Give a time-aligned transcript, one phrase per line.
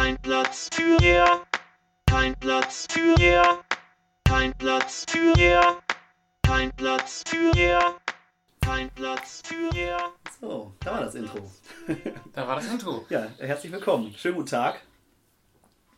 [0.00, 1.26] Kein Platz für ihr.
[2.08, 3.42] Kein Platz für ihr.
[4.24, 5.60] Kein Platz für ihr.
[6.46, 7.80] Kein Platz für ihr.
[8.64, 9.96] Kein Platz für ihr.
[10.40, 11.50] So, da war das Intro.
[12.32, 13.06] Da war das Intro.
[13.10, 14.14] Ja, herzlich willkommen.
[14.16, 14.80] Schönen guten Tag.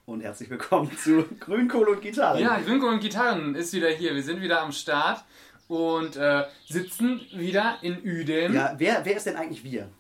[0.07, 2.41] Und herzlich willkommen zu Grünkohl und Gitarre.
[2.41, 4.15] Ja, Winko und Gitarren ist wieder hier.
[4.15, 5.23] Wir sind wieder am Start
[5.69, 8.55] und äh, sitzen wieder in Üdem.
[8.55, 9.91] ja wer, wer ist denn eigentlich wir?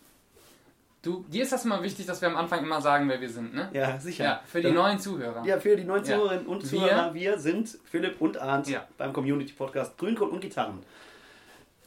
[1.02, 3.54] Du, dir ist das immer wichtig, dass wir am Anfang immer sagen, wer wir sind,
[3.54, 3.70] ne?
[3.72, 4.24] Ja, sicher.
[4.24, 5.42] Ja, für die Dann- neuen Zuhörer.
[5.46, 6.16] Ja, für die neuen Ja.
[6.16, 8.86] Zuhörerinnen und Wir- Zuhörer, wir, sind Philipp und Arndt Ja.
[8.98, 10.82] beim Community Podcast Grünkohl und Gitarren.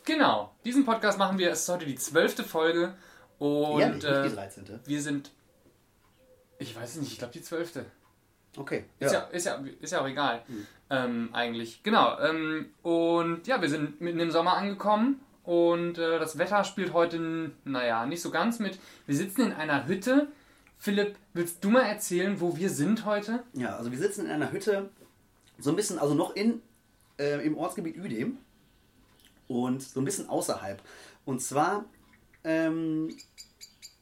[0.05, 0.53] Genau.
[0.65, 1.51] Diesen Podcast machen wir.
[1.51, 2.95] Es ist heute die zwölfte Folge
[3.37, 4.79] und Ehrlich, nicht äh, die 13.
[4.85, 5.31] wir sind.
[6.57, 7.11] Ich weiß es nicht.
[7.13, 7.85] Ich glaube die zwölfte.
[8.57, 8.85] Okay.
[8.99, 9.19] Ist Ja.
[9.19, 10.41] ja, ist ja, ist ja auch egal.
[10.89, 11.83] Ähm, eigentlich.
[11.83, 12.17] Genau.
[12.19, 17.51] Ähm, und ja, wir sind mitten im Sommer angekommen und äh, das Wetter spielt heute,
[17.65, 18.79] naja, nicht so ganz mit.
[19.05, 20.27] Wir sitzen in einer Hütte.
[20.77, 23.43] Philipp, willst du mal erzählen, wo wir sind heute?
[23.53, 24.89] ja, also wir sitzen in einer Hütte,
[25.59, 26.61] so ein bisschen, also noch in,
[27.19, 28.37] äh, im Ortsgebiet Uedem
[29.47, 30.81] und so ein bisschen außerhalb.
[31.25, 31.85] Und zwar
[32.43, 33.15] ähm,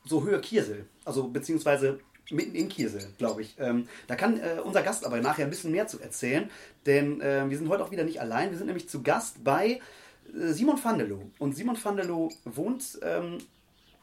[0.06, 2.00] so Höhe Kiersel, also beziehungsweise
[2.32, 3.56] mitten in Kiersel, glaube ich.
[3.60, 6.50] Ähm, da kann äh, unser Gast aber nachher ein bisschen mehr zu erzählen,
[6.86, 8.52] denn äh, wir sind heute auch wieder nicht allein.
[8.52, 9.82] Wir sind nämlich zu Gast bei
[10.34, 11.22] Simon Vandelow.
[11.40, 13.38] Und Simon Vandelow wohnt, ähm,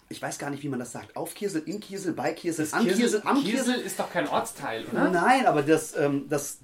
[0.09, 2.87] ich weiß gar nicht, wie man das sagt, auf Kiersel, in Kiersel, bei Kiersel, an
[2.87, 3.65] Kiersel, am Kiersel.
[3.65, 5.11] Kiersel ist doch kein Ortsteil, oder?
[5.11, 6.59] Nein, aber das, ähm, das,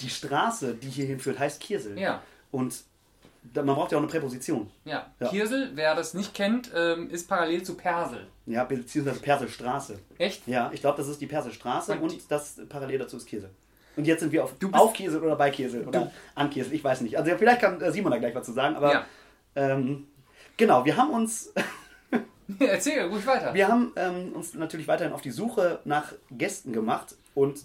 [0.00, 1.98] die Straße, die hier hinführt, heißt Kiersel.
[1.98, 2.22] Ja.
[2.50, 2.84] Und
[3.52, 4.70] da, man braucht ja auch eine Präposition.
[4.84, 5.12] Ja.
[5.20, 5.28] Ja.
[5.28, 8.26] Kiersel, wer das nicht kennt, ähm, ist parallel zu Persel.
[8.46, 9.98] Ja, beziehungsweise Perselstraße.
[10.18, 10.46] Echt?
[10.46, 13.50] Ja, ich glaube, das ist die Perselstraße Und und, das parallel dazu ist Kiesel.
[13.96, 16.82] Und jetzt sind wir auf, Du auf Kiesel oder bei Kiesel oder an Kiesel, ich
[16.82, 17.16] weiß nicht.
[17.18, 19.04] Also vielleicht kann äh, Simon da gleich was zu sagen, aber Ja.
[19.54, 20.06] ähm,
[20.56, 21.52] genau, wir haben uns,
[22.58, 23.54] Erzähl ruhig weiter.
[23.54, 27.60] wir haben ähm, uns natürlich weiterhin auf die Suche nach Gästen gemacht und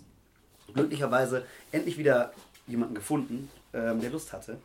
[0.73, 2.31] glücklicherweise endlich wieder
[2.67, 4.59] jemanden gefunden, ähm, der Lust hatte.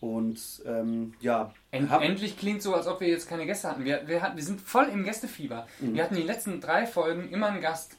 [0.00, 3.84] Und ähm, ja, End, endlich klingt so, als ob wir jetzt keine Gäste hatten.
[3.86, 5.66] Wir, wir, hatten, wir sind voll im Gästefieber.
[5.80, 5.94] Mhm.
[5.94, 7.96] Wir hatten die letzten drei Folgen immer einen Gast.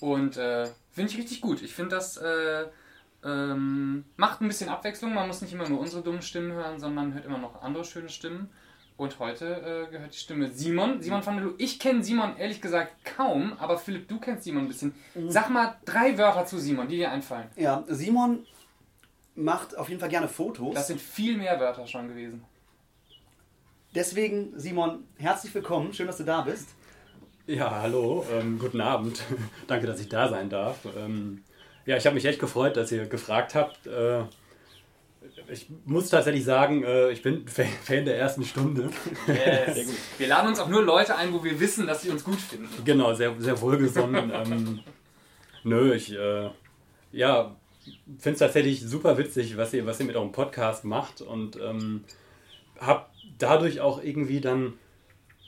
[0.00, 1.62] Und äh, finde ich richtig gut.
[1.62, 2.66] Ich finde, das äh,
[3.24, 5.14] ähm, macht ein bisschen Abwechslung.
[5.14, 8.08] Man muss nicht immer nur unsere dummen Stimmen hören, sondern hört immer noch andere schöne
[8.08, 8.50] Stimmen.
[8.96, 11.02] Und heute äh, gehört die Stimme Simon.
[11.02, 11.54] Simon van der Lu.
[11.58, 14.94] Ich kenne Simon ehrlich gesagt kaum, aber Philipp, du kennst Simon ein bisschen.
[15.14, 15.30] Mhm.
[15.30, 17.48] Sag mal drei Wörter zu Simon, die dir einfallen.
[17.56, 18.46] ja, Simon
[19.34, 20.74] macht auf jeden Fall gerne Fotos.
[20.74, 22.42] Das sind viel mehr Wörter schon gewesen.
[23.94, 25.92] Deswegen, Simon, herzlich willkommen.
[25.92, 26.70] Schön, dass du da bist.
[27.48, 29.22] Ja, hallo, ähm, guten Abend.
[29.68, 30.78] Danke, dass ich da sein darf.
[30.96, 31.44] Ähm,
[31.84, 33.86] ja, ich habe mich echt gefreut, dass ihr gefragt habt.
[33.86, 34.22] Äh,
[35.48, 37.46] ich muss tatsächlich sagen, äh, ich bin
[37.84, 38.90] Fan der ersten Stunde.
[39.28, 39.86] Yes.
[40.18, 42.68] Wir laden uns auch nur Leute ein, wo wir wissen, dass sie uns gut finden.
[42.84, 44.32] genau, sehr, sehr wohlgesonnen.
[44.34, 44.80] ähm,
[45.62, 46.50] nö, ich äh,
[47.12, 47.54] ja,
[48.18, 52.02] finde es tatsächlich super witzig, was ihr, was ihr mit eurem Podcast macht und ähm,
[52.80, 53.06] habe
[53.38, 54.72] dadurch auch irgendwie dann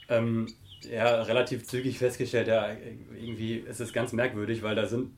[0.07, 0.47] ähm,
[0.83, 2.69] ja, relativ zügig festgestellt, ja,
[3.15, 5.11] irgendwie ist es ganz merkwürdig, weil da sind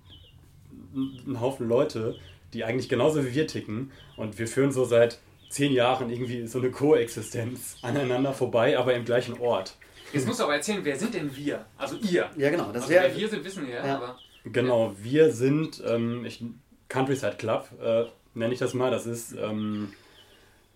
[0.94, 2.16] ein Haufen Leute,
[2.54, 6.60] die eigentlich genauso wie wir ticken und wir führen so seit zehn Jahren irgendwie so
[6.60, 9.76] eine Koexistenz aneinander vorbei, aber im gleichen Ort.
[10.14, 11.66] Jetzt musst du aber erzählen, wer sind denn wir?
[11.78, 12.30] Also ihr.
[12.38, 12.72] Ja, genau.
[12.72, 13.86] Das Also wer wir sind, wissen wir ja.
[13.86, 13.96] Ja.
[13.96, 16.44] Aber Genau, wir sind ähm, ich,
[16.90, 18.92] Countryside Club, äh, nenne ich das mal.
[18.92, 19.94] Das ist ähm,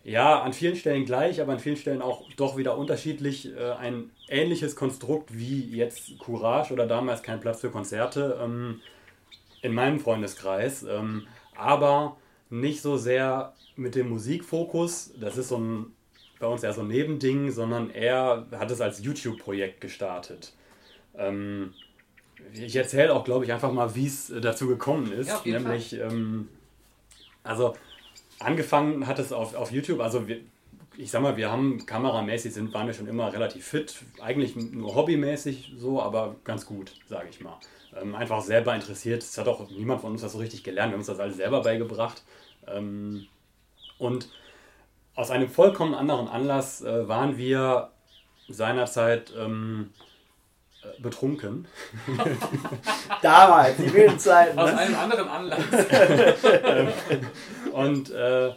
[0.05, 3.53] ja an vielen Stellen gleich, aber an vielen Stellen auch doch wieder unterschiedlich.
[3.57, 8.79] Äh, ein ähnliches Konstrukt wie jetzt Courage oder damals kein Platz für Konzerte ähm,
[9.61, 11.27] in meinem Freundeskreis, ähm,
[11.57, 12.15] aber
[12.49, 15.11] nicht so sehr mit dem Musikfokus.
[15.19, 15.95] Das ist so ein
[16.39, 20.53] bei uns eher so ein Nebending, sondern er hat es als YouTube-Projekt gestartet.
[21.17, 21.73] Ähm,
[22.53, 25.29] ich erzähle auch, glaube ich, einfach mal, wie es äh, dazu gekommen ist.
[25.29, 26.49] Ja, Nämlich, ähm,
[27.43, 27.75] also
[28.39, 30.39] angefangen hat es auf, auf YouTube, also wir,
[30.97, 34.95] ich sag mal, wir haben kameramäßig sind, waren wir schon immer relativ fit, eigentlich nur
[34.95, 37.57] hobbymäßig so, aber ganz gut, sage ich mal.
[37.99, 39.23] Ähm, einfach selber interessiert.
[39.23, 41.37] Es hat auch niemand von uns das so richtig gelernt, wir haben uns das alles
[41.37, 42.23] selber beigebracht.
[42.67, 43.27] Ähm,
[43.97, 44.29] und
[45.15, 47.91] aus einem vollkommen anderen Anlass äh, waren wir
[48.49, 50.04] seinerzeit ähm, äh,
[50.99, 51.67] betrunken.
[53.21, 54.57] damals, die wilden Zeiten.
[54.57, 54.77] aus Ne?
[54.77, 55.59] einem anderen Anlass.
[57.71, 58.51] Und äh,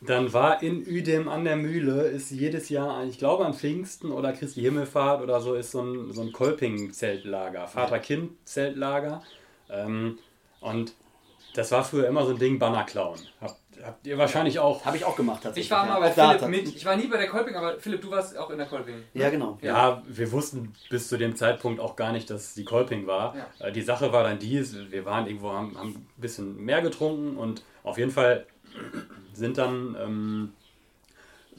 [0.00, 4.32] dann war in Uedem an der Mühle, ist jedes Jahr, ich glaube an Pfingsten oder
[4.32, 9.22] Christi Himmelfahrt oder so, ist so ein, so ein Kolping-Zeltlager, Vater-Kind-Zeltlager.
[9.68, 10.18] Ähm,
[10.60, 10.94] und
[11.54, 13.18] das war früher immer so ein Ding, Banner klauen.
[13.40, 14.84] Habt, habt ihr wahrscheinlich auch.
[14.84, 15.66] Habe ich auch gemacht tatsächlich.
[15.66, 15.92] Ich war ja.
[15.92, 16.76] mal bei Philipp mit.
[16.76, 18.96] Ich war nie bei der Kolping, aber Philipp, du warst auch in der Kolping.
[19.14, 19.58] Ja, genau.
[19.62, 23.34] Ja, wir wussten bis zu dem Zeitpunkt auch gar nicht, dass die Kolping war.
[23.36, 23.66] Ja.
[23.66, 27.36] Äh, Die Sache war dann die, wir waren irgendwo, haben, haben ein bisschen mehr getrunken
[27.36, 28.46] und auf jeden Fall
[29.32, 30.52] sind dann ähm,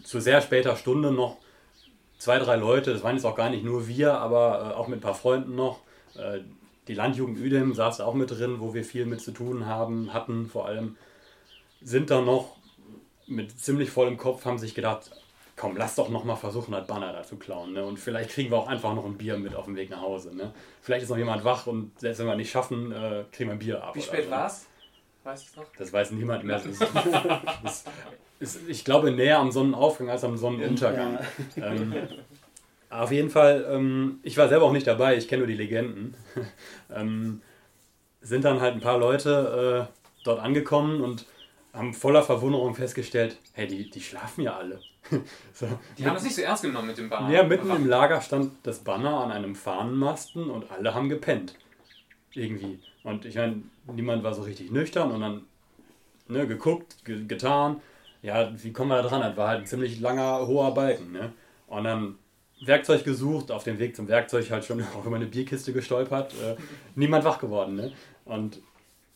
[0.03, 1.37] zu sehr später Stunde noch
[2.17, 4.99] zwei, drei Leute, das waren jetzt auch gar nicht nur wir, aber äh, auch mit
[4.99, 5.79] ein paar Freunden noch.
[6.15, 6.41] Äh,
[6.87, 10.13] die Landjugend Uedem saß da auch mit drin, wo wir viel mit zu tun haben,
[10.13, 10.97] hatten vor allem,
[11.81, 12.55] sind dann noch
[13.27, 15.11] mit ziemlich vollem Kopf, haben sich gedacht,
[15.55, 17.73] komm, lass doch noch mal versuchen, das Banner da zu klauen.
[17.73, 17.83] Ne?
[17.83, 20.35] Und vielleicht kriegen wir auch einfach noch ein Bier mit auf dem Weg nach Hause.
[20.35, 20.53] Ne?
[20.81, 23.59] Vielleicht ist noch jemand wach und selbst wenn wir nicht schaffen, äh, kriegen wir ein
[23.59, 23.95] Bier ab.
[23.95, 24.31] Wie spät so.
[24.31, 24.65] war's?
[25.23, 25.75] Weißt du es noch?
[25.77, 26.57] Das weiß niemand mehr.
[26.57, 26.81] Das ist,
[27.63, 27.85] das
[28.39, 31.19] ist, ich glaube, näher am Sonnenaufgang als am Sonnenuntergang.
[31.57, 31.93] Ähm,
[32.89, 36.15] auf jeden Fall, ähm, ich war selber auch nicht dabei, ich kenne nur die Legenden.
[36.93, 37.41] ähm,
[38.21, 41.25] sind dann halt ein paar Leute äh, dort angekommen und
[41.73, 44.81] haben voller Verwunderung festgestellt, hey, die, die schlafen ja alle.
[45.53, 47.29] so, Die haben das nicht so ernst genommen mit dem Banner.
[47.31, 51.55] ja, mitten im Lager stand das Banner an einem Fahnenmasten und alle haben gepennt.
[52.33, 52.79] Irgendwie.
[53.03, 55.41] Und ich meine, niemand war so richtig nüchtern und dann
[56.27, 57.81] ne, geguckt, ge getan.
[58.21, 59.21] Ja, wie kommen wir da dran?
[59.21, 61.11] Das war halt ein ziemlich langer, hoher Balken.
[61.11, 61.33] Ne?
[61.67, 62.15] Und dann
[62.63, 66.33] Werkzeug gesucht, auf dem Weg zum Werkzeug halt schon auch über eine Bierkiste gestolpert.
[66.33, 66.55] Äh,
[66.95, 67.75] niemand wach geworden.
[67.75, 67.91] Ne?
[68.25, 68.61] Und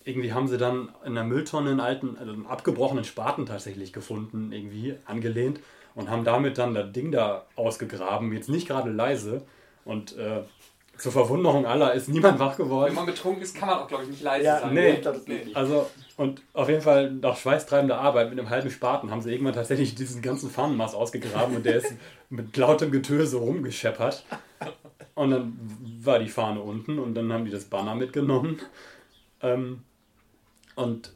[0.06, 4.52] irgendwie haben sie dann in der Mülltonne einen alten, also einen abgebrochenen Spaten tatsächlich gefunden,
[4.54, 5.60] irgendwie angelehnt
[5.96, 9.42] und haben damit dann das Ding da ausgegraben, jetzt nicht gerade leise
[9.84, 10.44] und äh,
[10.98, 12.96] zur Verwunderung aller ist niemand wach Wenn geworden.
[12.96, 14.74] man betrunken ist, kann man auch, glaube ich, nicht leise Ja, sein.
[14.74, 14.94] nee.
[15.28, 15.56] nicht.
[15.56, 19.54] Also, und auf jeden Fall nach schweißtreibender Arbeit mit einem halben Spaten haben sie irgendwann
[19.56, 21.94] tatsächlich diesen ganzen Fahnenmast ausgegraben und der ist
[22.30, 24.24] mit lautem Getöse rumgescheppert.
[25.16, 25.60] Und dann
[26.02, 28.60] war die Fahne unten und dann haben die das Banner mitgenommen.
[29.42, 29.82] Ähm,
[30.76, 31.14] und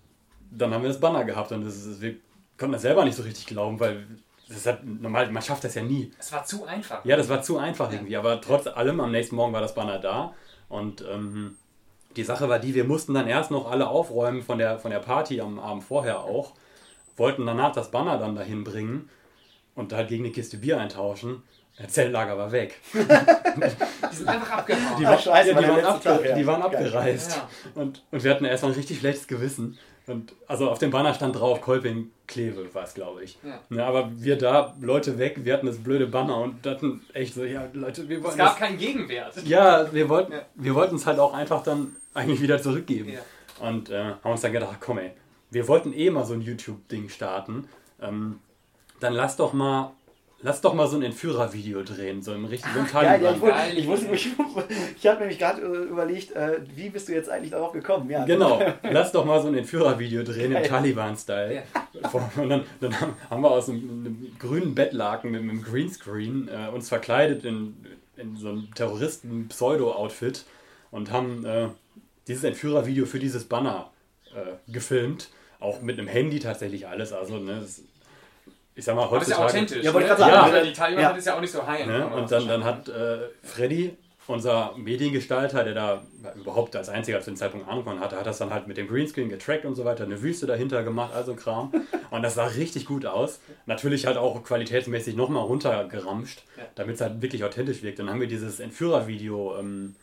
[0.51, 2.15] dann haben wir das Banner gehabt und das ist, wir
[2.57, 4.07] konnten das selber nicht so richtig glauben, weil
[4.47, 6.11] das halt normal, man schafft das ja nie.
[6.17, 7.06] Es war zu einfach.
[7.06, 10.00] Ja, das war zu einfach irgendwie, aber trotz allem, am nächsten Morgen war das Banner
[10.00, 10.33] da
[10.67, 11.56] und ähm,
[12.15, 15.00] die Sache war die, wir mussten dann erst noch alle aufräumen von der, von der
[15.00, 16.53] Party am Abend vorher auch,
[17.15, 19.09] wollten danach das Banner dann dahin bringen
[19.75, 21.44] und halt gegen eine Kiste Bier eintauschen.
[21.79, 22.75] Der Zelllager war weg.
[22.93, 24.99] Die sind einfach abgehauen.
[24.99, 26.35] Die, war, scheiße, ja, die, waren, abge Tag, ja.
[26.35, 27.37] die waren abgereist.
[27.37, 27.81] Ja.
[27.81, 29.77] Und, und wir hatten erstmal ein richtig schlechtes Gewissen.
[30.07, 33.37] Und, also auf dem Banner stand drauf, Kolping Kleve war es, glaube ich.
[33.43, 33.61] Ja.
[33.69, 37.43] Ja, aber wir da, Leute weg, wir hatten das blöde Banner und hatten echt so,
[37.43, 39.35] ja, Leute, wir Es wollen gab das, keinen Gegenwert.
[39.45, 40.41] Ja, wir wollten Ja.
[40.55, 43.13] wir wollten es halt auch einfach dann eigentlich wieder zurückgeben.
[43.13, 43.67] Ja.
[43.67, 45.11] Und äh, haben uns dann gedacht, komm ey,
[45.51, 47.67] wir wollten eh mal so ein YouTube-Ding starten.
[48.01, 48.39] Ähm,
[48.99, 49.93] dann lass doch mal,
[50.41, 53.77] lass doch mal so ein Entführer-Video drehen, so im richtigen so Geil, ja, ich, Taliban.
[53.77, 54.27] ich, wusste, ich,
[54.97, 58.09] ich habe nämlich gerade äh, überlegt, äh, wie bist du jetzt eigentlich darauf gekommen?
[58.09, 60.68] Ja, Genau, lass doch mal so ein Entführer-Video drehen im Geil.
[60.68, 61.63] Taliban-Style.
[62.38, 62.95] Und dann, dann
[63.30, 67.75] haben wir aus einem, einem grünen Bettlaken mit einem Greenscreen äh, uns verkleidet in,
[68.18, 70.45] in so einem Terroristen-Pseudo-Outfit
[70.92, 71.68] und haben äh,
[72.27, 73.92] dieses Entführervideo für dieses Banner
[74.33, 75.30] äh, gefilmt.
[75.59, 77.12] Auch mit einem Handy tatsächlich alles.
[77.12, 77.81] Also, ne, das,
[78.79, 79.45] ich sag mal, das ist ja heutzutage.
[79.45, 79.83] authentisch.
[79.85, 80.13] Ja, wollte ne?
[80.13, 80.67] ich grad sagen, Ja, ne?
[80.67, 81.09] die Taliban Ja.
[81.09, 81.85] hat es ja auch nicht so high.
[81.85, 82.07] Ne?
[82.07, 83.95] Und dann, dann hat äh, Freddy,
[84.27, 86.03] unser Mediengestalter, der da
[86.35, 88.87] überhaupt als einziger zu dem Zeitpunkt Ahnung von hatte, hat das dann halt mit dem
[88.87, 91.71] Greenscreen getrackt und so weiter, eine Wüste dahinter gemacht, also Kram.
[92.11, 93.39] Und das sah richtig gut aus.
[93.67, 96.63] Natürlich halt auch qualitätsmäßig nochmal runtergeramscht, Ja.
[96.75, 97.99] damit es halt wirklich authentisch wirkt.
[97.99, 99.95] Dann haben wir dieses Entführervideo ähm,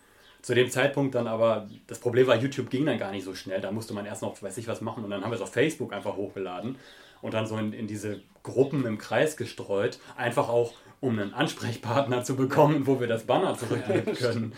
[0.42, 3.60] zu dem Zeitpunkt dann aber, das Problem war, YouTube ging dann gar nicht so schnell.
[3.60, 5.52] Da musste man erst noch, weiß ich was machen und dann haben wir es auf
[5.52, 6.76] Facebook einfach hochgeladen
[7.22, 12.24] und dann so in, in diese Gruppen im Kreis gestreut, einfach auch, um einen Ansprechpartner
[12.24, 14.52] zu bekommen, wo wir das Banner zurückgeben können.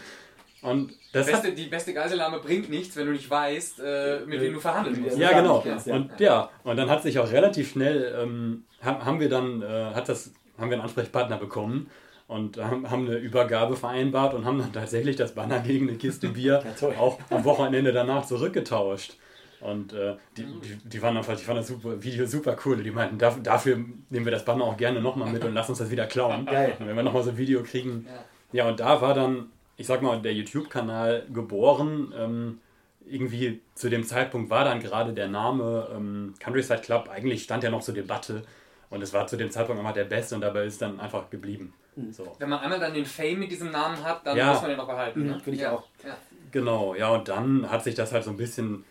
[0.61, 4.40] Und das hat, Beste, die beste Geiselnahme bringt nichts, wenn du nicht weißt, äh, mit
[4.40, 5.16] wem du verhandeln musst.
[5.16, 5.64] ja, genau.
[5.87, 10.09] Und ja, und dann hat sich auch relativ schnell, ähm, haben, wir dann, äh, hat
[10.09, 11.90] das, haben wir einen Ansprechpartner bekommen
[12.26, 16.28] und haben, haben eine Übergabe vereinbart und haben dann tatsächlich das Banner gegen eine Kiste
[16.28, 19.16] Bier Ja, auch am Wochenende danach zurückgetauscht.
[19.61, 22.83] Und äh, die, die, die waren einfach, die fanden das super, Video super cool.
[22.83, 25.79] Die meinten, dafür, dafür nehmen wir das Banner auch gerne nochmal mit und lassen uns
[25.79, 26.47] das wieder klauen.
[26.50, 26.77] Geil.
[26.79, 28.07] Und wenn wir nochmal so ein Video kriegen.
[28.09, 28.25] Ja.
[28.65, 32.15] Ja, und da war dann, ich sag mal, der YouTube-Kanal geboren.
[32.17, 32.59] Ähm,
[33.07, 37.71] irgendwie zu dem Zeitpunkt war dann gerade der Name ähm, Countryside Club, eigentlich stand ja
[37.71, 38.43] noch zur Debatte.
[38.91, 41.75] Und es war zu dem Zeitpunkt einfach der Beste und dabei ist dann einfach geblieben.
[42.11, 42.35] So.
[42.38, 44.53] Wenn man einmal dann den Fame mit diesem Namen hat, dann Ja.
[44.53, 45.21] muss man den auch behalten.
[45.21, 45.41] Mhm, Ne?
[45.41, 45.73] finde ich ja.
[45.73, 45.85] auch.
[46.07, 46.17] Ja.
[46.53, 48.85] Genau, ja, und dann hat sich das halt so ein bisschen.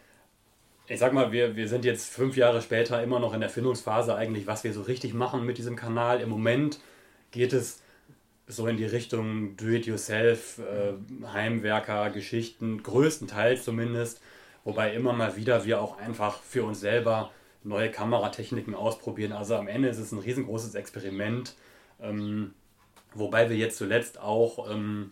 [0.90, 4.16] Ich sag mal, wir, wir sind jetzt fünf Jahre später immer noch in der Findungsphase
[4.16, 6.22] eigentlich, was wir so richtig machen mit diesem Kanal.
[6.22, 6.80] Im Moment
[7.32, 7.82] geht es
[8.48, 10.94] so in die Richtung Do-it-yourself, äh,
[11.28, 14.22] Heimwerker, Geschichten, größtenteils zumindest.
[14.64, 17.32] Wobei immer mal wieder wir auch einfach für uns selber
[17.64, 19.34] neue Kameratechniken ausprobieren.
[19.34, 21.56] Also am Ende ist es ein riesengroßes Experiment.
[22.02, 22.54] Ähm,
[23.14, 25.12] wobei wir jetzt zuletzt auch ähm,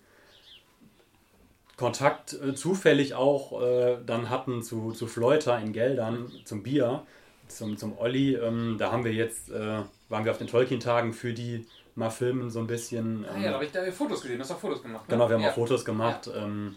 [1.78, 7.04] Kontakt äh, zufällig auch äh, dann hatten zu, zu Fleuter in Geldern, zum Bier,
[7.48, 8.36] zum, zum Olli.
[8.36, 11.66] Ähm, da haben wir jetzt, äh, waren wir auf den Tolkien-Tagen für die
[11.96, 13.26] mal filmen so ein bisschen.
[13.26, 15.08] Ah, ja, da habe ich da Fotos gesehen, du hast auch Fotos gemacht.
[15.08, 15.16] Ne?
[15.16, 15.50] Genau, wir haben ja.
[15.50, 16.30] auch Fotos gemacht.
[16.34, 16.76] Ähm,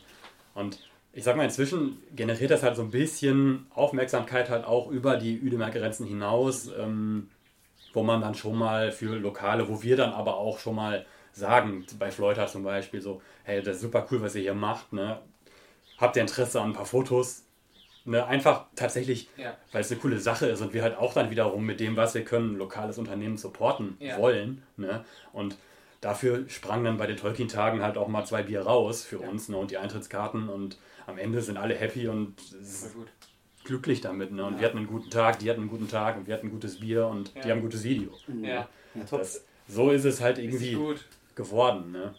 [0.54, 0.78] und
[1.12, 5.40] ich sag mal, inzwischen generiert das halt so ein bisschen Aufmerksamkeit halt auch über die
[5.40, 7.28] Uedemer Grenzen hinaus, ähm,
[7.92, 11.84] wo man dann schon mal für Lokale, wo wir dann aber auch schon mal sagen,
[11.98, 15.20] bei Fleuter zum Beispiel so, hey, das ist super cool, was ihr hier macht, ne?
[15.98, 17.44] Habt ihr Interesse an ein paar Fotos?
[18.04, 18.24] Ne?
[18.24, 19.56] Einfach tatsächlich, Ja.
[19.72, 22.14] weil es eine coole Sache ist und wir halt auch dann wiederum mit dem, was
[22.14, 24.16] wir können, ein lokales Unternehmen supporten Ja.
[24.18, 24.62] wollen.
[24.76, 25.04] Ne?
[25.32, 25.56] Und
[26.00, 29.56] dafür sprangen dann bei den Tolkien-Tagen halt auch mal zwei Bier raus für uns ne?
[29.56, 32.94] und die Eintrittskarten und am Ende sind alle happy und ist
[33.64, 34.30] glücklich damit.
[34.32, 34.44] Ne?
[34.44, 36.50] Und wir hatten einen guten Tag, die hatten einen guten Tag und wir hatten ein
[36.52, 37.44] gutes Bier und die Ja.
[37.50, 38.12] haben ein gutes Video.
[38.42, 39.18] Ja, Ja, top.
[39.18, 41.04] Das, so ist es halt irgendwie gut.
[41.38, 41.92] Geworden.
[41.92, 42.14] Ne?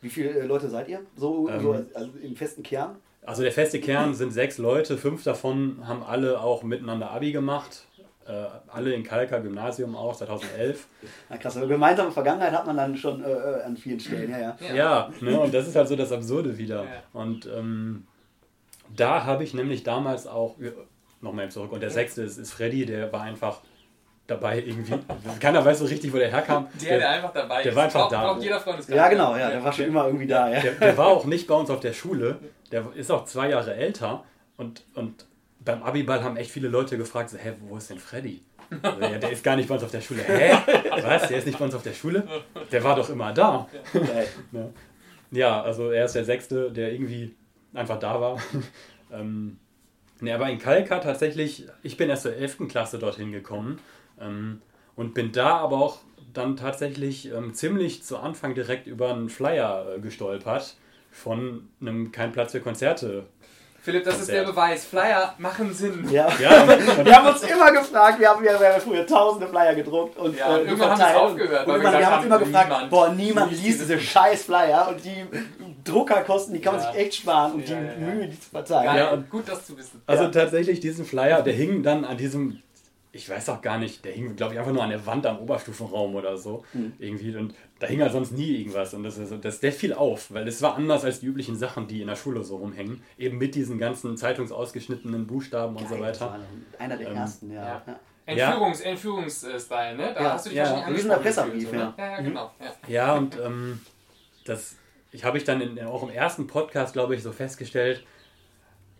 [0.00, 1.00] Wie viele äh, Leute seid ihr?
[1.16, 2.96] So, Ähm, so also im festen Kern?
[3.26, 7.86] Also der feste Kern sind sechs Leute, fünf davon haben alle auch miteinander Abi gemacht.
[8.26, 10.86] Äh, alle in Kalka Gymnasium auch, 2011.
[11.28, 14.38] Na krass, aber gemeinsame Vergangenheit hat man dann schon äh, äh, an vielen Stellen, ja,
[14.38, 14.56] ja.
[14.68, 14.74] Ja.
[14.74, 16.84] Ja, ne, und das ist halt so das Absurde wieder.
[16.84, 17.02] Ja.
[17.12, 18.06] Und ähm,
[18.96, 20.56] da habe ich nämlich damals auch,
[21.20, 23.60] nochmal zurück, und der sechste ist, ist Freddy, der war einfach
[24.26, 24.94] dabei irgendwie.
[25.38, 26.68] Keiner weiß so richtig, wo der herkam.
[26.82, 27.76] Der, der einfach dabei der ist.
[27.76, 28.22] war einfach braucht, da.
[28.24, 28.96] Braucht jeder Freundeskreis.
[28.96, 30.60] Ja, genau, ja, der war schon immer irgendwie da, ja.
[30.60, 32.38] Der, der war auch nicht bei uns auf der Schule.
[32.72, 34.24] Der ist auch zwei Jahre älter.
[34.56, 35.26] Und, und
[35.60, 38.42] beim Abiball haben echt viele Leute gefragt, so, hä, wo ist denn Freddy?
[38.82, 40.22] Also, ja, der ist gar nicht bei uns auf der Schule.
[40.22, 40.56] Hä?
[41.02, 41.28] Was?
[41.28, 42.26] Der ist nicht bei uns auf der Schule?
[42.72, 43.68] Der war doch immer da.
[44.50, 44.72] Ne?
[45.30, 47.34] Ja, also er ist der Sechste, der irgendwie
[47.74, 48.40] einfach da war.
[49.12, 49.58] ähm,
[50.20, 52.68] ne, aber in Kalka tatsächlich, ich bin erst zur 11.
[52.68, 53.80] Klasse dorthin gekommen
[54.20, 54.60] ähm,
[54.96, 55.98] und bin da aber auch
[56.32, 60.76] dann tatsächlich ähm, ziemlich zu Anfang direkt über einen Flyer äh, gestolpert
[61.12, 63.24] von einem Kein Platz für Konzerte.
[63.80, 64.46] Philipp, das ist Konzert.
[64.46, 64.84] der Beweis.
[64.86, 66.08] Flyer machen Sinn.
[66.10, 66.26] Ja.
[66.40, 66.66] Ja,
[67.04, 70.54] Wir haben uns immer gefragt, wir haben, wir haben früher tausende Flyer gedruckt und, Ja,
[70.54, 71.16] und äh, irgendwann haben wir verteilt.
[71.18, 74.44] aufgehört, Und weil wir wir haben uns immer gefragt, niemand boah, niemand liest diese scheiß
[74.44, 75.24] Flyer und die
[75.84, 76.92] Druckerkosten, die kann man Ja.
[76.92, 78.14] sich echt sparen und Ja, die ja, ja.
[78.14, 78.84] Mühe, die zu verteilen.
[78.86, 80.02] Geil, Ja, gut, das zu wissen.
[80.06, 80.30] also Ja.
[80.30, 82.62] tatsächlich diesen Flyer, der hing dann an diesem,
[83.14, 85.38] ich weiß auch gar nicht, der hing, glaube ich, einfach nur an der Wand am
[85.38, 86.64] Oberstufenraum oder so.
[86.98, 87.34] Irgendwie.
[87.36, 88.92] Und da hing halt sonst nie irgendwas.
[88.92, 91.56] Und das, ist, so- das, der fiel auf, weil es war anders als die üblichen
[91.56, 93.02] Sachen, die in der Schule so rumhängen.
[93.16, 96.38] Eben mit diesen ganzen zeitungsausgeschnittenen Buchstaben und so Geil, weiter.
[96.78, 97.62] Einer der Ähm, ersten, ja.
[97.62, 97.82] ja.
[97.86, 98.00] ja.
[98.26, 100.12] Entführungs, Entführungsstyle, ne?
[100.14, 100.64] Da Ja, hast du dich ja.
[100.64, 101.84] wahrscheinlich angesprochen Pressebrief, so, ja.
[101.84, 101.94] ne?
[101.98, 102.50] Ja, ja, genau.
[102.60, 102.88] Ja.
[102.88, 103.80] Ja, und ähm,
[104.44, 104.76] das
[105.12, 108.04] ich habe ich dann in, auch im ersten Podcast, glaube ich, so festgestellt,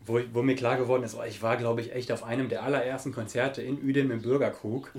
[0.07, 2.63] wo, wo mir klar geworden ist, oh, ich war, glaube ich, echt auf einem der
[2.63, 4.93] allerersten Konzerte in Uedem im Bürgerkrug.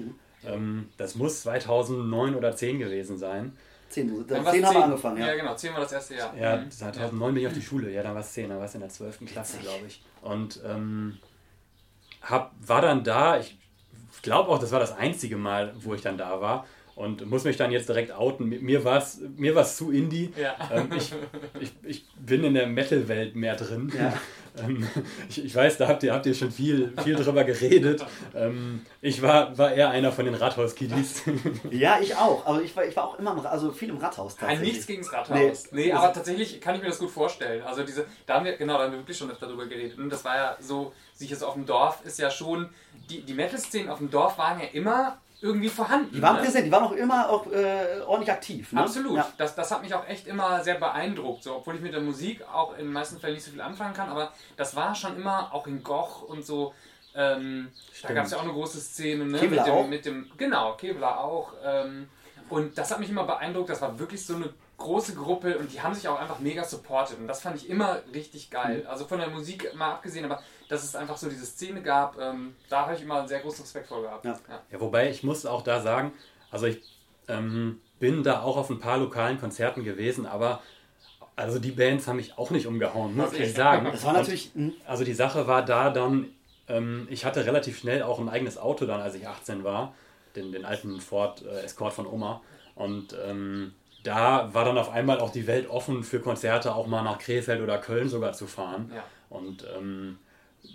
[0.45, 3.53] Ähm, das muss 2009 oder 10 gewesen sein.
[3.89, 5.27] Zehn, Dann zehn war's haben wir angefangen, ja.
[5.27, 5.55] Ja, genau.
[5.55, 6.35] 10 war das erste Jahr.
[6.37, 6.71] Ja, Mhm.
[6.71, 8.81] 2009 bin ich auf die Schule, ja, dann war es 10, dann war es in
[8.81, 9.19] der 12.
[9.27, 10.01] Klasse, glaube ich.
[10.21, 11.17] Und ähm,
[12.21, 13.57] hab, war dann da, ich
[14.21, 16.65] glaube auch, das war das einzige Mal, wo ich dann da war.
[16.95, 18.47] Und muss mich dann jetzt direkt outen.
[18.47, 20.31] Mir- Mir war es mir war's zu indie.
[20.41, 20.55] Ja.
[20.71, 21.11] Ähm, ich,
[21.59, 23.91] ich, ich bin in der Metal-Welt mehr drin.
[23.97, 24.13] Ja.
[24.63, 24.87] Ähm,
[25.29, 28.05] ich, ich weiß, da habt ihr, habt ihr schon viel, viel drüber geredet.
[28.33, 31.23] Ähm, ich war, war eher einer von den Rathaus-Kiddies.
[31.71, 32.45] Ja, ich auch.
[32.45, 34.69] Aber ich war, ich war auch immer im, also viel im Rathaus tatsächlich.
[34.71, 35.71] nichts gegen das Rathaus.
[35.71, 35.91] Nee, Nee.
[35.93, 37.61] aber tatsächlich kann ich mir das gut vorstellen.
[37.63, 39.97] Also diese, da haben wir, genau, da haben wir wirklich schon öfter drüber geredet.
[39.97, 42.69] Und das war ja so, sich jetzt auf dem Dorf ist ja schon,
[43.09, 46.11] die, die Metal-Szenen auf dem Dorf waren ja immer irgendwie vorhanden.
[46.11, 46.41] Die waren ne?
[46.41, 48.73] präsent, die waren auch immer auch, äh, ordentlich aktiv.
[48.73, 48.81] Ne?
[48.81, 49.17] Absolut.
[49.17, 49.31] Ja.
[49.37, 51.43] Das, das hat mich auch echt immer sehr beeindruckt.
[51.43, 53.93] So, obwohl ich mit der Musik auch in den meisten Fällen nicht so viel anfangen
[53.93, 56.73] kann, aber das war schon immer, auch in Goch und so,
[57.15, 57.71] ähm,
[58.01, 59.41] da gab es ja auch eine große Szene, ne?
[59.41, 59.87] Mit, dem, auch?
[59.87, 61.53] mit dem Genau, Kevlar auch.
[61.63, 62.09] Ähm,
[62.49, 63.69] und das hat mich immer beeindruckt.
[63.69, 67.19] Das war wirklich so eine große Gruppe und die haben sich auch einfach mega supportet.
[67.19, 68.81] Und das fand ich immer richtig geil.
[68.83, 68.89] Mhm.
[68.89, 72.55] Also von der Musik mal abgesehen, aber dass es einfach so diese Szene gab, ähm,
[72.69, 74.25] da habe ich immer einen sehr großen Respekt vor gehabt.
[74.25, 74.39] Ja.
[74.71, 76.11] Ja, wobei ich muss auch da sagen,
[76.51, 76.81] also ich
[77.27, 80.61] ähm, bin da auch auf ein paar lokalen Konzerten gewesen, aber
[81.35, 83.43] also die Bands haben mich auch nicht umgehauen, muss Okay.
[83.43, 83.87] ich sagen.
[83.91, 84.51] Das war natürlich.
[84.53, 86.29] hm, Also die Sache war da dann,
[86.67, 89.93] ähm, ich hatte relativ schnell auch ein eigenes Auto dann, als ich 18 war,
[90.35, 92.41] den, den alten Ford äh, Escort von Oma.
[92.75, 97.01] Und ähm, da war dann auf einmal auch die Welt offen für Konzerte, auch mal
[97.03, 98.91] nach Krefeld oder Köln sogar zu fahren.
[98.93, 99.03] Ja.
[99.29, 100.19] Und ähm,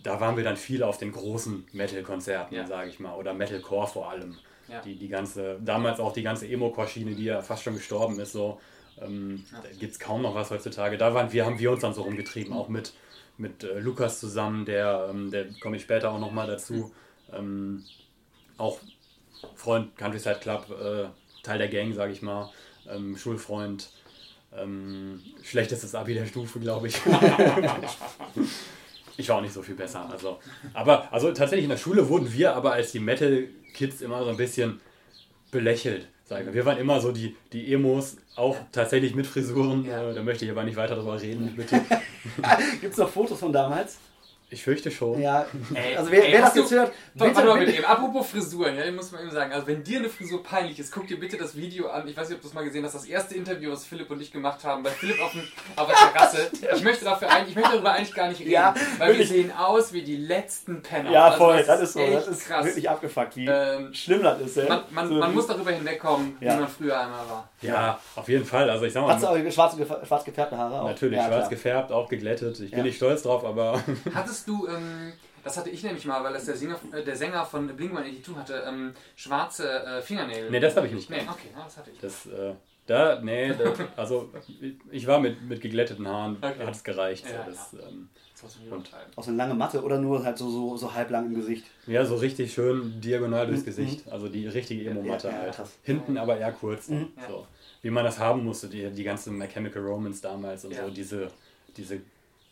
[0.02, 2.66] da waren wir dann viel auf den großen Metal-Konzerten, Ja.
[2.66, 4.36] sage ich mal, oder Metalcore vor allem.
[4.68, 4.80] Ja.
[4.82, 8.60] Die, die ganze, damals auch die ganze Emo-Core-Schiene, die ja fast schon gestorben ist, so.
[9.00, 10.96] Ähm, Da gibt es kaum noch was heutzutage.
[10.98, 12.92] Da waren wir, haben wir uns dann so rumgetrieben, auch mit,
[13.38, 16.92] mit äh, Lukas zusammen, der, ähm, der komme ich später auch nochmal dazu.
[17.32, 17.84] Ähm,
[18.58, 18.78] auch
[19.54, 21.06] Freund Countryside Club, äh,
[21.42, 22.50] Teil der Gang, sage ich mal,
[22.88, 23.90] ähm, Schulfreund.
[24.56, 27.00] Ähm, schlechtestes Abi der Stufe, glaube ich.
[29.20, 30.08] ich war auch nicht so viel besser.
[30.10, 30.38] Also,
[30.74, 34.36] aber also tatsächlich in der Schule wurden wir aber als die Metal-Kids immer so ein
[34.36, 34.80] bisschen
[35.50, 36.08] belächelt.
[36.24, 36.54] Sag ich mal.
[36.54, 39.84] Wir waren immer so die, die Emos, auch tatsächlich mit Frisuren.
[39.84, 40.10] Ja.
[40.10, 41.80] Äh, da möchte ich aber nicht weiter drüber reden, bitte.
[42.80, 43.98] Gibt es noch Fotos von damals?
[44.52, 45.20] Ich fürchte schon.
[45.22, 45.46] Ja.
[45.74, 47.88] Ey, also wer, ey, wer das jetzt hört, Warte bitte, mal mit.
[47.88, 49.52] Apropos Frisuren, ja, muss man eben sagen.
[49.52, 52.08] Also wenn dir eine Frisur peinlich ist, guck dir bitte das Video an.
[52.08, 52.94] Ich weiß nicht, ob du es mal gesehen hast.
[52.96, 55.42] Das erste Interview, was Philipp und ich gemacht haben, bei Philipp auf, dem,
[55.76, 56.50] auf der Terrasse.
[56.76, 58.50] Ich möchte dafür eigentlich, ich möchte darüber eigentlich gar nicht reden.
[58.50, 61.10] Ja, weil wir sehen aus wie die letzten Penner.
[61.12, 62.06] Ja, Also voll, das ist so.
[62.06, 62.64] Das ist krass.
[62.64, 64.56] wirklich abgefuckt, wie Ähm, schlimm das ist.
[64.56, 64.68] ey.
[64.68, 66.54] Man, man, So, man muss darüber hinwegkommen, Ja.
[66.56, 67.48] wie man früher einmal war.
[67.62, 68.68] Ja, auf jeden Fall.
[68.70, 69.76] Also ich sag mal, Hast du auch schwarz,
[70.06, 70.88] schwarz gefärbte Haare auch?
[70.88, 71.50] natürlich ja, schwarz klar.
[71.50, 72.58] gefärbt, auch geglättet.
[72.60, 73.80] Ich bin nicht stolz drauf, aber
[74.14, 75.12] Hattest du, ähm,
[75.44, 78.62] das hatte ich nämlich mal, weil das der Sänger, äh, der Sänger von Blink-182 hatte,
[78.66, 80.50] ähm, schwarze äh, Fingernägel.
[80.50, 81.98] Nee, das habe ich nicht Nee, okay, ja, das hatte ich.
[82.00, 82.54] das, äh,
[82.86, 84.32] da, nee, da, also
[84.90, 86.66] ich war mit, mit geglätteten Haaren, Okay.
[86.66, 87.24] hat es gereicht.
[87.30, 88.08] Ja, so, das, ähm,
[88.42, 89.12] man nicht übertreiben.
[89.16, 91.66] Auch so eine lange Matte oder nur halt so, so, so halblang im Gesicht.
[91.86, 93.66] ja, so richtig schön diagonal durchs Mhm.
[93.66, 94.08] Gesicht.
[94.10, 95.54] Also die richtige Emo-Matte Ja, ja, halt.
[95.54, 95.72] krass.
[95.82, 96.88] Hinten aber eher kurz.
[96.88, 97.12] Mhm.
[97.28, 97.46] So.
[97.82, 100.84] Wie man das haben musste, die, die ganze My Chemical Romance damals und Ja.
[100.84, 101.30] so, diese,
[101.76, 102.00] diese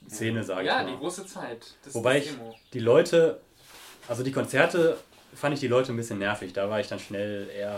[0.09, 0.99] Szene, sage Ja, ich die mal.
[0.99, 1.75] große Zeit.
[1.85, 2.31] Das, Wobei ich
[2.73, 3.41] die Leute,
[4.09, 4.97] also die Konzerte
[5.35, 6.53] fand ich die Leute ein bisschen nervig.
[6.53, 7.77] Da war ich dann schnell eher,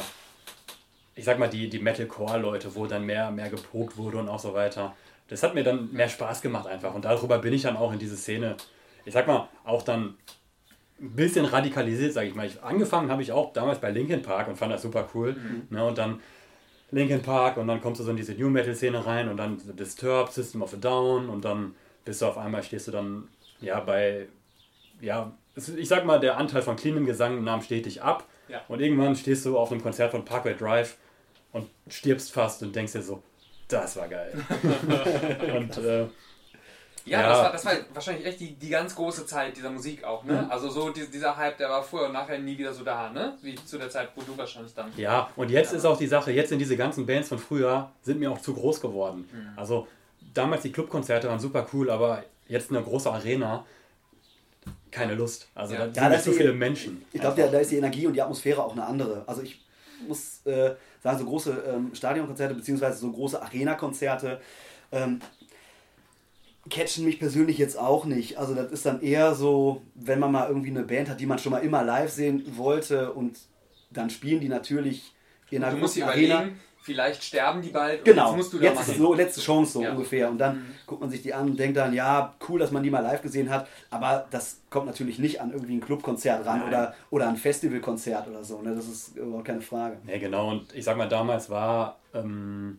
[1.14, 4.54] ich sag mal, die, die Metalcore-Leute, wo dann mehr, mehr geprobt wurde und auch so
[4.54, 4.94] weiter.
[5.28, 6.94] Das hat mir dann mehr Spaß gemacht einfach.
[6.94, 8.56] Und darüber bin ich dann auch in diese Szene,
[9.04, 10.16] ich sag mal, auch dann
[11.00, 12.46] ein bisschen radikalisiert, sage ich mal.
[12.46, 15.36] Ich, angefangen habe ich auch damals bei Linkin Park und fand das super cool.
[15.70, 16.20] Ne, und dann
[16.90, 19.58] Linkin Park und dann kommst du so in diese New Metal Szene rein und dann
[19.76, 23.28] Disturbed, System of a Down und dann bist du auf einmal, stehst du dann
[23.60, 24.26] ja bei,
[25.00, 25.32] ja,
[25.76, 28.62] ich sag mal, der Anteil von cleanem Gesang nahm stetig ab Ja.
[28.68, 30.96] und irgendwann stehst du auf einem Konzert von Parkway Drive
[31.52, 33.22] und stirbst fast und denkst dir so,
[33.68, 34.32] das war geil.
[35.56, 36.06] und äh,
[37.04, 37.28] Ja, Ja.
[37.28, 40.46] Das, war, das war wahrscheinlich echt die, die ganz große Zeit dieser Musik auch, ne?
[40.50, 43.36] Also so die, dieser Hype, der war vorher und nachher nie wieder so da, ne?
[43.42, 44.90] Wie zu der Zeit, wo du wahrscheinlich dann.
[44.96, 48.20] Ja, und jetzt ist auch die Sache, jetzt sind diese ganzen Bands von früher, sind
[48.20, 49.28] mir auch zu groß geworden.
[49.56, 49.86] Also
[50.34, 53.64] damals die Clubkonzerte waren super cool, aber jetzt eine große Arena,
[54.90, 55.48] keine Lust.
[55.54, 55.80] Also Ja.
[55.80, 57.04] da Ja, sind das nicht so die- viele Menschen.
[57.12, 59.24] Ich glaube, da ist die Energie und die Atmosphäre auch eine andere.
[59.26, 59.64] Also ich
[60.06, 64.40] muss äh, sagen, so große ähm, Stadionkonzerte beziehungsweise so große Arena-Konzerte
[64.92, 65.20] ähm,
[66.68, 68.38] catchen mich persönlich jetzt auch nicht.
[68.38, 71.38] Also das ist dann eher so, wenn man mal irgendwie eine Band hat, die man
[71.38, 73.38] schon mal immer live sehen wollte und
[73.90, 75.12] dann spielen die natürlich
[75.50, 76.34] in einer Du musst Arena.
[76.36, 79.40] überlegen, vielleicht sterben die bald Genau, und jetzt musst du da jetzt ist so letzte
[79.40, 79.92] Chance so Ja.
[79.92, 80.28] ungefähr.
[80.30, 82.90] Und dann guckt man sich die an und denkt dann, ja, cool, dass man die
[82.90, 86.68] mal live gesehen hat, aber das kommt natürlich nicht an irgendwie ein Clubkonzert ran Nein.
[86.68, 88.60] oder, oder ein Festivalkonzert oder so.
[88.62, 88.74] Ne?
[88.74, 89.98] Das ist überhaupt keine Frage.
[90.06, 90.50] Ja, genau.
[90.50, 92.78] Und ich sag mal, damals war ähm,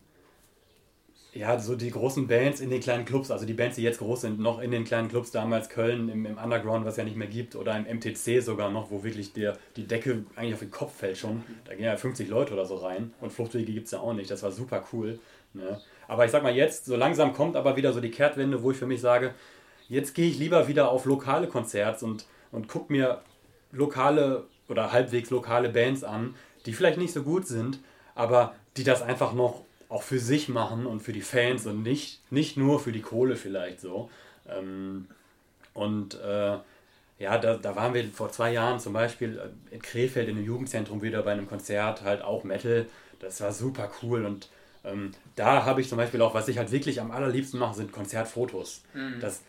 [1.33, 4.21] ja so die großen Bands in den kleinen Clubs, also die Bands, die jetzt groß
[4.21, 7.27] sind, noch in den kleinen Clubs, damals Köln im, im Underground, was ja nicht mehr
[7.27, 10.95] gibt, oder im MTC sogar noch, wo wirklich der, die Decke eigentlich auf den Kopf
[10.95, 11.43] fällt schon.
[11.65, 14.29] Da gehen ja 50 Leute oder so rein und Fluchtwege gibt es ja auch nicht.
[14.29, 15.19] Das war super cool.
[15.53, 15.79] Ne?
[16.07, 18.77] Aber ich sag mal, jetzt, so langsam kommt aber wieder so die Kehrtwende, wo ich
[18.77, 19.33] für mich sage,
[19.87, 23.21] jetzt gehe ich lieber wieder auf lokale Konzerts und, und guck mir
[23.71, 27.79] lokale oder halbwegs lokale Bands an, die vielleicht nicht so gut sind,
[28.15, 32.21] aber die das einfach noch auch für sich machen und für die Fans und nicht,
[32.31, 34.09] nicht nur für die Kohle vielleicht so.
[34.47, 35.07] Ähm,
[35.73, 36.57] und äh,
[37.19, 40.45] ja, da, da waren wir vor zwei Jahren zum Beispiel äh, in Krefeld in einem
[40.45, 42.85] Jugendzentrum wieder bei einem Konzert, halt auch Metal.
[43.19, 44.49] Das war super cool und
[44.85, 47.91] ähm, da habe ich zum Beispiel auch, was ich halt wirklich am allerliebsten mache, sind
[47.91, 48.83] Konzertfotos.
[49.19, 49.41] Das,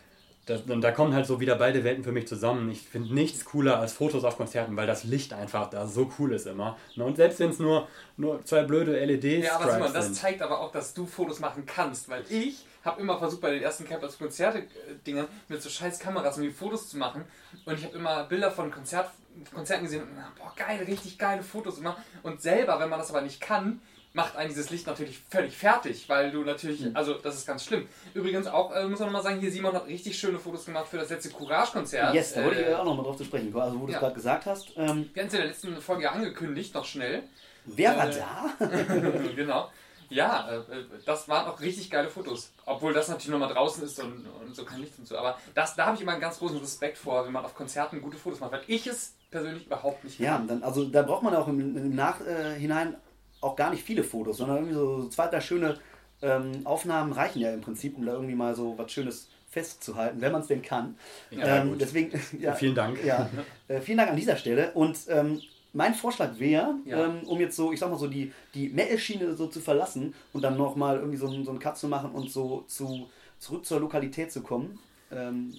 [0.45, 2.69] das, und da kommen halt so wieder beide Welten für mich zusammen.
[2.69, 6.33] Ich finde nichts cooler als Fotos auf Konzerten, weil das Licht einfach da so cool
[6.33, 6.77] ist immer.
[6.95, 10.15] Ne, Und selbst wenn es nur, nur zwei blöde LEDs Ja, aber Simon, das sind.
[10.15, 13.63] zeigt aber auch, dass du Fotos machen kannst, weil ich habe immer versucht, bei den
[13.63, 14.59] ersten Campus Konzerte
[15.05, 17.23] äh, mit so scheiß Kameras irgendwie Fotos zu machen
[17.65, 19.09] und ich habe immer Bilder von Konzert,
[19.53, 23.09] Konzerten gesehen und na, boah, geil, richtig geile Fotos immer und selber, wenn man das
[23.09, 23.79] aber nicht kann,
[24.13, 26.95] macht einen dieses Licht natürlich völlig fertig, weil du natürlich, Mhm.
[26.95, 27.87] also das ist ganz schlimm.
[28.13, 30.97] Übrigens auch, äh, muss man nochmal sagen, hier Simon hat richtig schöne Fotos gemacht für
[30.97, 32.13] das letzte Courage-Konzert.
[32.13, 33.55] Yes, da wollte ich Äh, auch noch mal drauf zu sprechen.
[33.59, 33.99] Also, wo du es ja.
[33.99, 34.69] gerade gesagt hast.
[34.77, 37.23] Ähm, wir haben es in der letzten Folge angekündigt, noch schnell.
[37.65, 38.13] wer war Äh,
[38.59, 38.65] da?
[39.35, 39.69] genau.
[40.09, 42.51] Ja, äh, äh, das waren auch richtig geile Fotos.
[42.67, 45.17] Obwohl das natürlich nochmal draußen ist und, und so kein Licht und so.
[45.17, 47.99] Aber das, da habe ich immer einen ganz großen Respekt vor, wenn man auf Konzerten
[47.99, 51.33] gute Fotos macht, weil ich es persönlich überhaupt nicht Ja, dann, also da braucht man
[51.35, 52.95] auch im, im Nachhinein
[53.43, 55.77] auch gar nicht viele Fotos, sondern irgendwie so zwei, drei schöne
[56.21, 60.31] ähm, Aufnahmen reichen ja im Prinzip, um da irgendwie mal so was Schönes festzuhalten, wenn
[60.31, 60.95] man es denn kann.
[61.31, 61.81] Ja, ähm, gut.
[61.81, 63.03] deswegen, ja, Vielen Dank.
[63.03, 63.29] Ja,
[63.67, 64.71] äh, vielen Dank an dieser Stelle.
[64.73, 65.41] Und ähm,
[65.73, 67.05] mein Vorschlag wäre, Ja.
[67.05, 70.41] ähm, um jetzt so, ich sag mal so, die, die Metal-Schiene so zu verlassen und
[70.43, 73.79] dann nochmal irgendwie so, einen- so einen Cut zu machen und so zu, zurück zur
[73.79, 74.79] Lokalität zu kommen
[75.11, 75.53] ähm,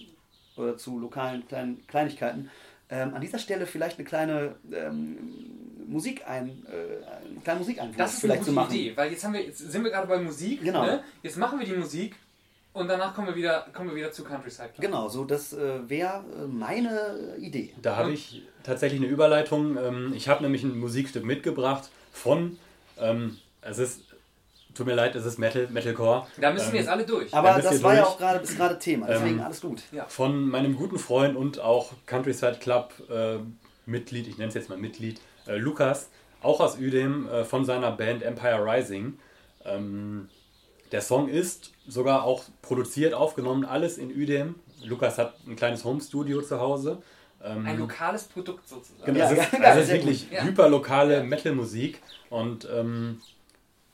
[0.57, 2.49] oder zu lokalen kleinen Kleinigkeiten.
[2.91, 5.17] Ähm, an dieser Stelle vielleicht eine kleine ähm,
[5.87, 8.75] Musik ein, äh, einen kleinen Musikeinfluss Das ist vielleicht eine zu gute machen.
[8.75, 10.63] Idee, weil jetzt, haben wir, jetzt sind wir gerade bei Musik.
[10.63, 10.85] Genau.
[10.87, 11.03] Ne?
[11.23, 12.17] Jetzt machen wir die Musik
[12.73, 14.81] und danach kommen wir wieder, kommen wir wieder zu Countryside Club.
[14.81, 17.73] Genau, so das äh, wäre äh, meine Idee.
[17.83, 19.77] Da habe ich tatsächlich eine Überleitung.
[19.77, 22.59] Ähm, Ich habe nämlich ein Musikstück mitgebracht von,
[22.99, 24.01] ähm, es ist,
[24.75, 26.27] tut mir leid, es ist Metal, Metalcore.
[26.41, 27.33] Da müssen wir Ähm, jetzt alle durch.
[27.33, 28.13] Aber müsst das war ja durch.
[28.13, 29.83] auch gerade ist gerade Thema, deswegen Ähm, alles gut.
[29.93, 30.07] Ja.
[30.07, 33.37] Von meinem guten Freund und auch Countryside Club äh,
[33.87, 36.11] Mitglied, ich nenne es jetzt mal Mitglied, äh, Lukas,
[36.43, 39.19] auch aus Udem, äh, von seiner Band Empire Rising.
[39.65, 40.29] Ähm,
[40.93, 44.57] der Song ist sogar auch produziert, aufgenommen, alles in Udem.
[44.85, 47.03] Lukas hat ein kleines Home-Studio zu Hause.
[47.43, 49.13] Ähm, Ein lokales Produkt sozusagen.
[49.13, 50.31] Genau, Ja, es ist, also ist wirklich.
[50.31, 50.43] Ja.
[50.45, 51.23] hyperlokale Ja.
[51.23, 53.21] Metal-Musik und ähm,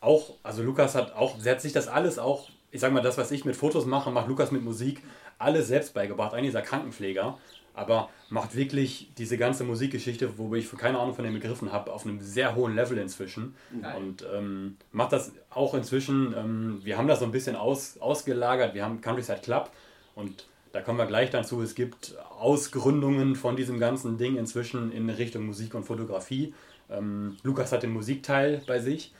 [0.00, 3.18] auch, also Lukas hat auch, er hat sich das alles auch, ich sag mal, das,
[3.18, 5.02] was ich mit Fotos mache, macht Lukas mit Musik,
[5.38, 6.32] alles selbst beigebracht.
[6.34, 7.38] Eigentlich ist er Krankenpfleger,
[7.74, 12.04] aber macht wirklich diese ganze Musikgeschichte, wo ich keine Ahnung von den Begriffen habe, auf
[12.04, 13.54] einem sehr hohen Level inzwischen.
[13.80, 13.96] Geil.
[13.96, 18.74] Und ähm, macht das auch inzwischen, ähm, wir haben das so ein bisschen aus, ausgelagert,
[18.74, 19.70] wir haben Countryside Club
[20.14, 21.60] und da kommen wir gleich dann zu.
[21.62, 26.54] Es gibt Ausgründungen von diesem ganzen Ding inzwischen in Richtung Musik und Fotografie.
[26.88, 29.12] Ähm, Lukas hat den Musikteil bei sich.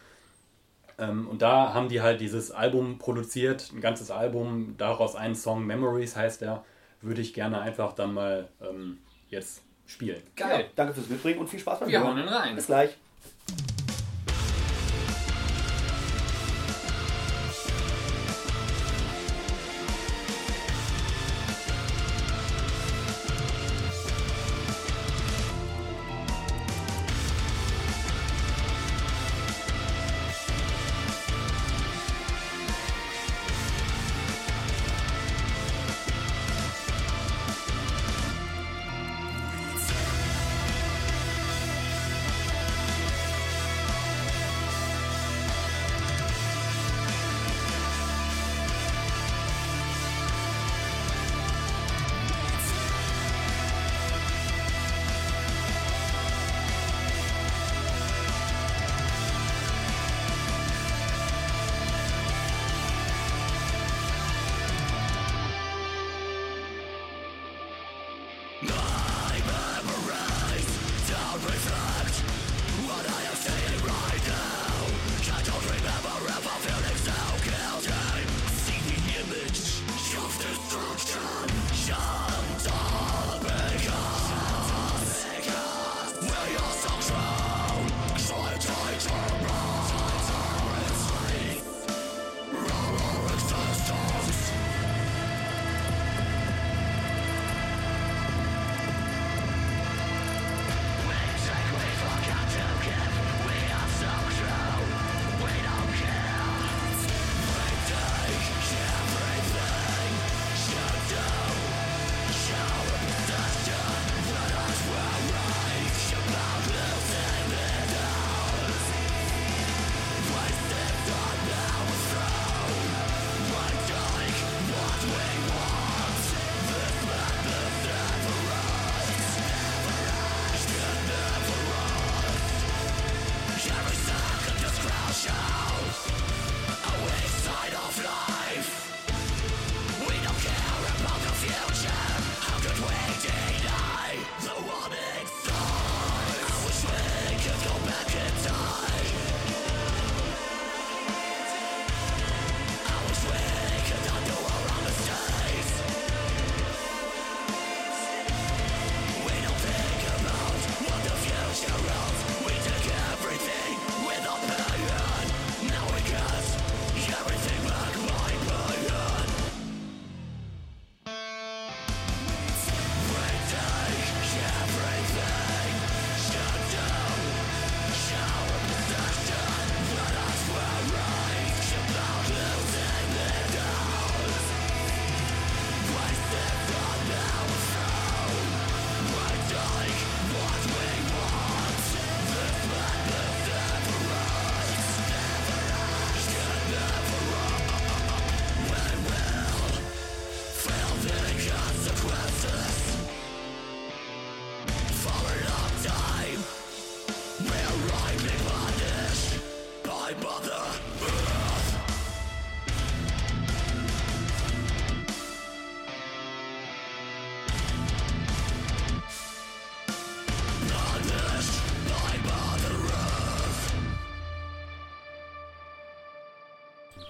[0.98, 5.66] Ähm, und da haben die halt dieses Album produziert, ein ganzes Album, daraus einen Song,
[5.66, 6.64] Memories heißt der,
[7.02, 10.22] würde ich gerne einfach dann mal ähm, jetzt spielen.
[10.36, 10.60] Geil.
[10.60, 12.08] Ja, danke fürs Mitbringen und viel Spaß beim Wir Hören.
[12.10, 12.54] hauen ihn rein.
[12.54, 12.96] Bis gleich.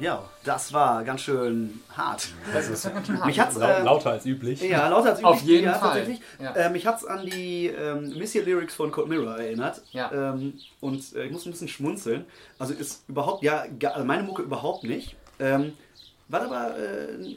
[0.00, 2.28] Ja, das war ganz schön hart.
[2.52, 3.26] Das ist ja ganz schön hart.
[3.26, 4.60] Mich hat's, äh, lauter als üblich.
[4.62, 5.98] Ja, lauter als Auf üblich, jeden ja, Fall.
[5.98, 6.20] Tatsächlich.
[6.40, 6.52] Ja.
[6.54, 9.82] Äh, mich hat's an die ähm, Missy Lyrics von Cold Mirror erinnert.
[9.92, 10.10] Ja.
[10.12, 12.24] Ähm, und äh, ich muss ein bisschen schmunzeln.
[12.58, 15.16] Also ist überhaupt, ja, also meine Mucke überhaupt nicht.
[15.38, 15.74] Ähm,
[16.28, 17.36] was aber äh, äh,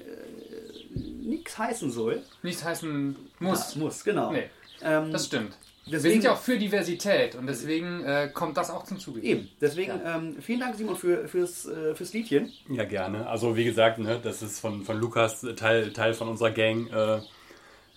[1.23, 2.21] nichts heißen soll.
[2.43, 3.75] Nichts heißen muss.
[3.75, 4.31] Ja, muss, genau.
[4.31, 4.49] Nee,
[4.81, 5.57] Ähm, das stimmt.
[5.85, 9.21] Wir deswegen- sind ja auch für Diversität und deswegen äh, kommt das auch zum Zuge.
[9.21, 12.51] Eben, deswegen ähm, vielen Dank, Simon, für, fürs, äh, fürs Liedchen.
[12.69, 13.27] Ja, gerne.
[13.27, 16.89] Also wie gesagt, ne, das ist von, von Lukas äh, Teil, Teil von unserer Gang.
[16.91, 17.19] Äh,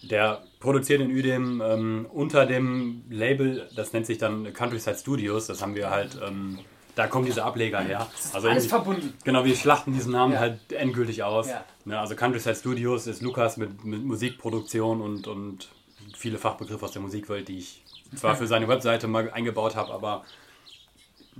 [0.03, 5.47] der produziert in Udem ähm, unter dem Label, das nennt sich dann Countryside Studios.
[5.47, 6.59] Das haben wir halt, ähm,
[6.97, 8.07] da kommen diese Ableger her.
[8.33, 9.15] Also Alles verbunden.
[9.25, 10.41] Genau, wir schlachten diesen Namen Ja.
[10.41, 11.49] halt endgültig aus.
[11.49, 11.65] Ja.
[11.87, 15.69] Ne, also Countryside Studios ist Lukas mit, mit Musikproduktion und, und
[16.17, 17.83] viele Fachbegriffe aus der Musikwelt, die ich
[18.15, 20.25] zwar für seine Webseite mal eingebaut habe, aber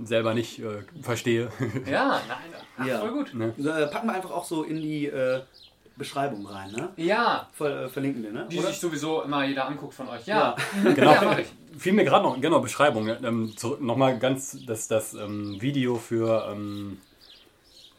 [0.03, 1.49] selber nicht äh, verstehe.
[1.89, 2.37] Ja, nein,
[2.77, 2.99] ach, Ja.
[2.99, 3.33] voll gut.
[3.33, 3.53] ne?
[3.57, 5.41] Äh, packen wir einfach auch so in die äh,
[5.95, 6.89] Beschreibung rein, ne?
[6.97, 8.47] Ja, Ver, äh, verlinken wir, ne?
[8.51, 8.67] die Oder?
[8.67, 10.27] sich sowieso immer jeder anguckt von euch.
[10.27, 11.47] Ja, Genau, Ja, mach ich.
[11.77, 13.05] fiel mir gerade noch, genau, Beschreibung.
[13.05, 13.17] ne?
[13.23, 16.99] Ähm, zurück- Nochmal ganz das, das ähm, Video für, ähm,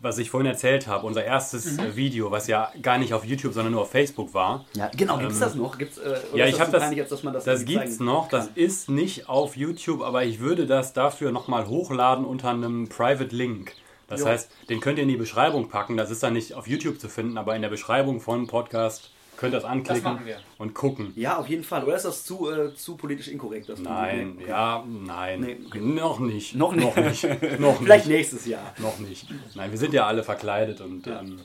[0.01, 1.79] was ich vorhin erzählt habe, unser erstes Mhm.
[1.81, 4.65] äh, Video, was ja gar nicht auf YouTube, sondern nur auf Facebook war.
[4.75, 5.77] Ja, genau, gibt's das noch?
[5.79, 6.83] Gibt's, äh, Ähm, Ja, ich das habe das.
[6.85, 8.29] als dass man das Das gibt's zeigen noch.
[8.29, 8.55] Das kann?
[8.57, 13.73] ist nicht auf YouTube, aber ich würde das dafür nochmal hochladen unter einem Private Link.
[14.07, 14.27] Das Jo.
[14.29, 15.97] heißt, den könnt ihr in die Beschreibung packen.
[15.97, 19.55] Das ist dann nicht auf YouTube zu finden, aber in der Beschreibung von Podcast könnt
[19.55, 20.37] ihr das anklicken machen wir.
[20.59, 21.13] und gucken.
[21.17, 21.85] Ja, auf jeden Fall.
[21.85, 23.69] Oder ist das zu, äh, zu politisch inkorrekt?
[23.69, 24.51] Das Nein, okay.
[24.51, 25.41] ja, nein.
[25.41, 25.81] Nee, okay.
[25.81, 26.55] Noch nicht.
[26.55, 26.95] Noch nicht.
[26.97, 27.25] Noch nicht.
[27.61, 28.17] noch Vielleicht nicht.
[28.17, 28.75] nächstes Jahr.
[28.79, 29.27] Noch nicht.
[29.55, 31.41] Nein, wir sind ja alle verkleidet und ähm,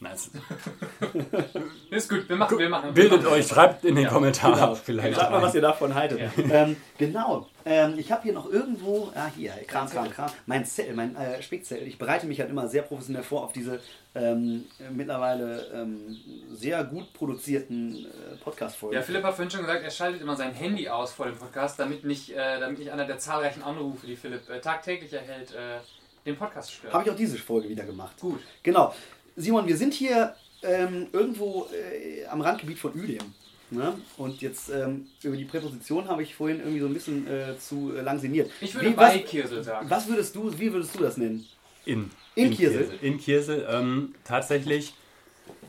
[0.00, 0.30] nein, es-
[1.90, 2.86] Ist gut, wir machen, wir machen.
[2.94, 3.32] wir bildet machen.
[3.34, 4.74] euch, schreibt in den Kommentaren Genau.
[4.74, 5.16] vielleicht.
[5.18, 6.20] Sagt mal, was ihr davon haltet.
[6.50, 7.46] Ähm, genau.
[7.64, 11.42] Ähm, ich habe hier noch irgendwo, ah hier, Kram, Kram, Kram, mein Zettel, mein äh,
[11.42, 11.86] Spickzettel.
[11.86, 13.80] Ich bereite mich halt immer sehr professionell vor auf diese
[14.14, 16.18] ähm, mittlerweile ähm,
[16.52, 18.96] sehr gut produzierten äh, Podcast-Folgen.
[18.96, 21.78] Ja, Philipp hat vorhin schon gesagt, er schaltet immer sein Handy aus vor dem Podcast,
[21.78, 25.78] damit nicht, äh, damit nicht einer der zahlreichen Anrufe, die Philipp äh, tagtäglich erhält, äh,
[26.26, 26.92] den Podcast stört.
[26.92, 28.18] Habe ich auch diese Folge wieder gemacht.
[28.20, 28.40] Gut.
[28.62, 28.94] Genau.
[29.36, 33.32] Simon, wir sind hier ähm, irgendwo äh, am Randgebiet von Uedem.
[33.72, 33.94] Ne?
[34.16, 37.92] Und jetzt ähm, über die Präposition habe ich vorhin irgendwie so ein bisschen äh, zu
[37.96, 38.50] äh, lang sinniert.
[38.60, 39.88] Ich würde Wie, bei was, Kirsel sagen.
[39.88, 41.46] was würdest du, wie würdest du das nennen?
[41.84, 42.90] In, In Kirsel?
[43.00, 43.66] In Kirsel.
[43.70, 44.94] Ähm, tatsächlich,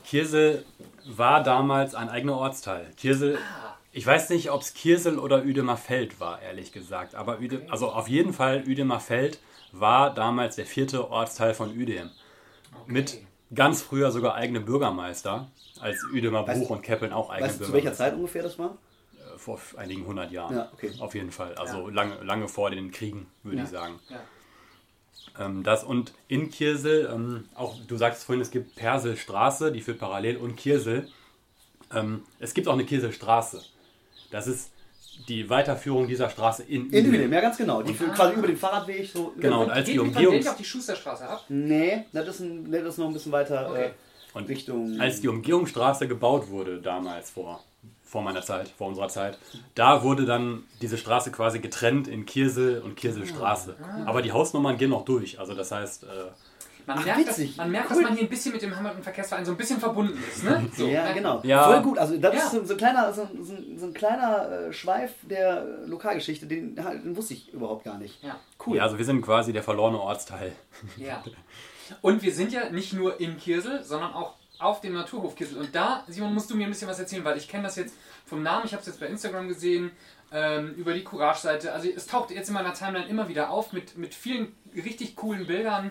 [0.04, 0.64] Kirsel
[1.06, 2.90] war damals ein eigener Ortsteil.
[2.96, 3.76] Kirsel, Ah.
[3.92, 5.42] ich weiß nicht, ob es Kirsel oder
[5.76, 7.14] Feld war, ehrlich gesagt.
[7.14, 8.64] Aber Uede, also auf jeden Fall
[9.00, 9.38] Feld
[9.72, 12.10] war damals der vierte Ortsteil von Uedem.
[12.86, 13.18] Mit
[13.54, 15.50] ganz früher sogar eigenem Bürgermeister,
[15.82, 17.92] als Uedemer Weißt- Buch und Keppeln auch eigene Weißt du, zu welcher.
[17.92, 18.78] Zeit ungefähr das war?
[19.36, 20.54] Vor einigen hundert Jahren.
[20.56, 20.92] Ja, okay.
[21.00, 21.54] Auf jeden Fall.
[21.56, 23.64] Also lange, lange vor den Kriegen, würde Ja.
[23.64, 23.98] ich sagen.
[24.08, 24.20] Ja.
[25.46, 29.98] Ähm, das und in Kirsel, ähm, auch du sagst vorhin, es gibt Perselstraße, die führt
[29.98, 31.08] parallel und Kirsel.
[31.94, 33.62] Ähm, es gibt auch eine Kirselstraße.
[34.30, 34.70] Das ist
[35.28, 37.32] die Weiterführung dieser Straße in, In Uedem.
[37.32, 37.82] Ja ganz genau.
[37.82, 39.32] Die führt quasi über den Fahrradweg so.
[39.38, 41.44] Genau, und als Geht die die von Umgehungs Delhi auf die Schusterstraße ab?
[41.48, 43.84] Nee, das ist, ein, das ist noch ein bisschen weiter Okay.
[43.86, 43.90] äh,
[44.34, 44.98] Und Richtung.
[45.00, 47.62] als die Umgehungsstraße gebaut wurde, damals vor,
[48.02, 49.38] vor meiner Zeit, vor unserer Zeit,
[49.74, 53.76] da wurde dann diese Straße quasi getrennt in Kirsel und Kirselstraße.
[53.82, 54.04] Ah.
[54.06, 55.38] Aber die Hausnummern gehen noch durch.
[55.38, 56.06] Also das heißt, äh,
[56.86, 57.50] Man Ach, merkt, witzig.
[57.50, 57.96] Dass, man merkt Cool.
[57.98, 60.42] dass man hier ein bisschen mit dem Hamilton Verkehrsverein so ein bisschen verbunden ist.
[60.44, 60.68] Ne?
[60.76, 61.40] So, ja, genau.
[61.44, 61.62] Ja.
[61.64, 61.98] Voll gut.
[61.98, 62.40] Also das Ja.
[62.40, 65.86] ist so, so ein kleiner, so, so, ein- so ein kleiner äh, Schweif der äh,
[65.86, 68.20] Lokalgeschichte, den, den wusste ich überhaupt gar nicht.
[68.24, 68.36] Ja.
[68.66, 68.78] Cool.
[68.78, 70.52] ja, also wir sind quasi der verlorene Ortsteil.
[70.96, 71.22] Ja.
[72.00, 75.58] Und wir sind ja nicht nur in Kirsel, sondern auch auf dem Naturhof Kirsel.
[75.58, 77.94] Und da, Simon, musst du mir ein bisschen was erzählen, weil ich kenne das jetzt
[78.24, 79.90] vom Namen, ich habe es jetzt bei Instagram gesehen,
[80.32, 81.72] ähm, über die Courage-Seite.
[81.72, 85.46] Also es taucht jetzt in meiner Timeline immer wieder auf mit, mit vielen richtig coolen
[85.46, 85.90] Bildern.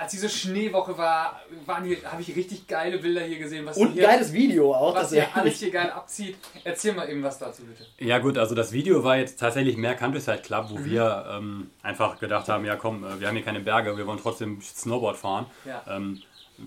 [0.00, 3.66] Als diese Schneewoche war, waren hier, habe ich richtig geile Bilder hier gesehen.
[3.66, 4.94] Was Und ein hier, geiles Video auch.
[4.94, 6.36] was dass ihr er- alles hier geil abzieht.
[6.64, 7.84] Erzähl mal eben was dazu, bitte.
[7.98, 12.18] Ja gut, also das Video war jetzt tatsächlich mehr Countryside Club, wo wir ähm, einfach
[12.18, 15.46] gedacht haben, ja komm, äh, wir haben hier keine Berge, wir wollen trotzdem Snowboard fahren.
[15.64, 15.82] Ja.
[15.88, 16.22] Ähm,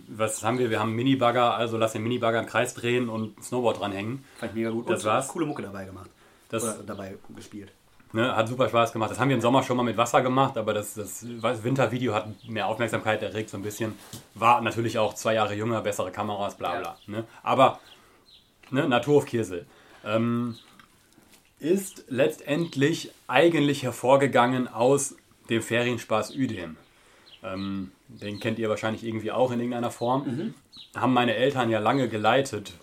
[0.07, 0.69] was haben wir?
[0.69, 4.23] Wir haben einen Minibagger, also lass den Minibagger im Kreis drehen und ein Snowboard dranhängen.
[4.37, 4.89] Fand ich mega gut.
[4.89, 5.27] Das Und war's.
[5.27, 6.09] coole Mucke dabei gemacht.
[6.49, 7.71] Das Oder dabei gespielt.
[8.13, 9.11] Ne, hat super Spaß gemacht.
[9.11, 11.25] Das haben wir im Sommer schon mal mit Wasser gemacht, aber das, das
[11.63, 13.97] Wintervideo hat mehr Aufmerksamkeit erregt so ein bisschen.
[14.35, 16.97] War natürlich auch zwei Jahre jünger, bessere Kameras, bla bla.
[17.07, 17.25] Ne?
[17.43, 17.79] Aber
[18.69, 19.65] ne, Naturhof Kirsel.
[20.05, 20.57] Ähm,
[21.59, 25.15] ist letztendlich eigentlich hervorgegangen aus
[25.49, 26.77] dem Ferienspaß Uedem.
[27.43, 30.53] Ähm, den kennt ihr wahrscheinlich irgendwie auch in irgendeiner Form.
[30.95, 32.73] Haben meine Eltern ja lange geleitet.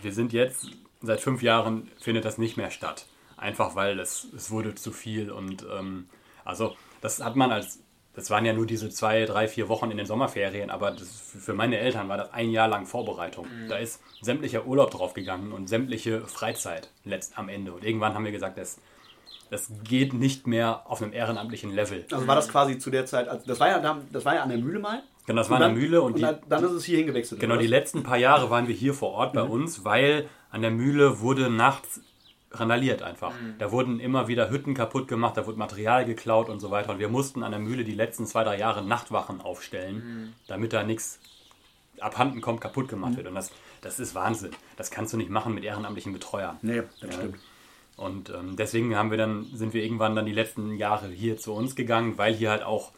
[0.00, 0.70] Wir sind jetzt,
[1.02, 3.06] seit fünf Jahren findet das nicht mehr statt.
[3.42, 6.06] Einfach weil es, es wurde zu viel und ähm,
[6.44, 7.80] also das hat man als
[8.14, 11.08] das waren ja nur diese zwei, drei, vier Wochen in den Sommerferien, aber das,
[11.40, 13.46] für meine Eltern war das ein Jahr lang Vorbereitung.
[13.70, 17.72] Da ist sämtlicher Urlaub draufgegangen und sämtliche Freizeit letzt am Ende.
[17.72, 18.76] Und irgendwann haben wir gesagt, das,
[19.48, 22.04] das geht nicht mehr auf einem ehrenamtlichen Level.
[22.12, 24.42] Also war das quasi zu der Zeit, also das war ja, da- das war ja
[24.42, 25.02] an der Mühle mal.
[25.26, 27.40] Genau, das war eine dann- Mühle und, und die, dann, dann ist es hier hingewechselt.
[27.40, 30.70] Genau, die letzten paar Jahre waren wir hier vor Ort bei uns, weil an der
[30.70, 32.02] Mühle wurde nachts
[32.54, 33.32] randaliert einfach.
[33.58, 36.92] Da wurden immer wieder Hütten kaputt gemacht, da wurde Material geklaut und so weiter.
[36.92, 40.82] Und wir mussten an der Mühle die letzten zwei, drei Jahre Nachtwachen aufstellen, damit da
[40.82, 41.18] nichts
[42.00, 43.26] abhanden kommt, kaputt gemacht wird.
[43.26, 44.50] Und das, das ist Wahnsinn.
[44.76, 46.58] Das kannst du nicht machen mit ehrenamtlichen Betreuern.
[46.62, 47.38] Nee, das stimmt.
[47.96, 51.52] Und ähm, deswegen haben wir dann, sind wir irgendwann dann die letzten Jahre hier zu
[51.52, 52.90] uns gegangen, weil hier halt auch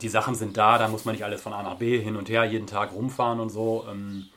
[0.00, 2.28] die Sachen sind da, da muss man nicht alles von A nach B hin und
[2.28, 3.84] her jeden Tag rumfahren und so.
[3.90, 4.28] Ähm,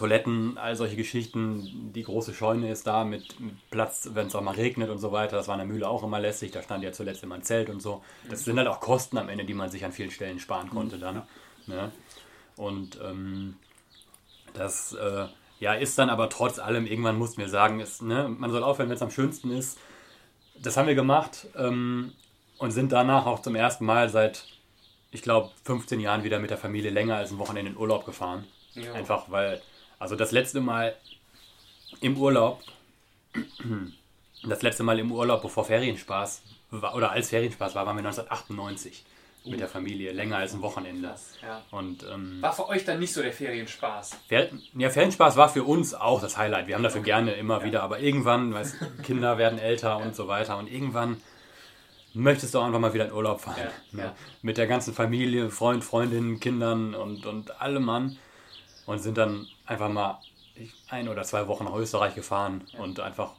[0.00, 1.92] Toiletten, all solche Geschichten.
[1.92, 3.36] Die große Scheune ist da mit,
[3.70, 5.36] Platz, wenn es auch mal regnet und so weiter.
[5.36, 6.52] Das war in der Mühle auch immer lässig.
[6.52, 8.02] Da stand ja zuletzt immer ein Zelt und so.
[8.30, 10.96] Das sind halt auch Kosten am Ende, die man sich an vielen Stellen sparen konnte
[10.96, 11.20] dann.
[11.66, 11.92] Ne?
[12.56, 13.56] Und ähm,
[14.54, 15.26] das äh,
[15.58, 18.88] ja, ist dann aber trotz allem, irgendwann mussten wir sagen, ist, ne, man soll aufhören,
[18.88, 19.76] wenn es am schönsten ist.
[20.58, 22.14] Das haben wir gemacht ähm,
[22.56, 24.46] und sind danach auch zum ersten Mal seit,
[25.10, 28.46] ich glaube, 15 Jahren wieder mit der Familie länger als ein Wochenende in Urlaub gefahren.
[28.72, 28.94] Ja.
[28.94, 29.60] Einfach weil,
[30.00, 30.96] also das letzte Mal
[32.00, 32.62] im Urlaub,
[34.42, 39.04] das letzte Mal im Urlaub, bevor Ferienspaß war, oder als Ferienspaß war, waren wir 1998
[39.44, 41.14] mit der Familie, länger als ein Wochenende.
[41.42, 41.62] Ja.
[41.70, 44.16] Und ähm, War für euch dann nicht so der Ferienspaß?
[44.28, 46.66] Fer ja, Ferienspaß war für uns auch das Highlight.
[46.66, 50.56] Wir haben dafür gerne immer wieder, aber irgendwann, weißt, Kinder werden älter und so weiter
[50.58, 51.20] und irgendwann
[52.12, 53.56] möchtest du auch einfach mal wieder in Urlaub fahren.
[53.58, 54.02] Ja, ne?
[54.04, 54.14] ja.
[54.42, 58.18] Mit der ganzen Familie, Freund, Freundinnen, Kindern und, und allem Mann
[58.90, 60.18] und sind dann einfach mal
[60.88, 63.30] ein oder zwei Wochen nach Österreich gefahren und einfach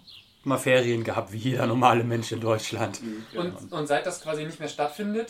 [0.43, 3.01] mal Ferien gehabt, wie jeder normale Mensch in Deutschland.
[3.35, 5.29] Und, und seit das quasi nicht mehr stattfindet,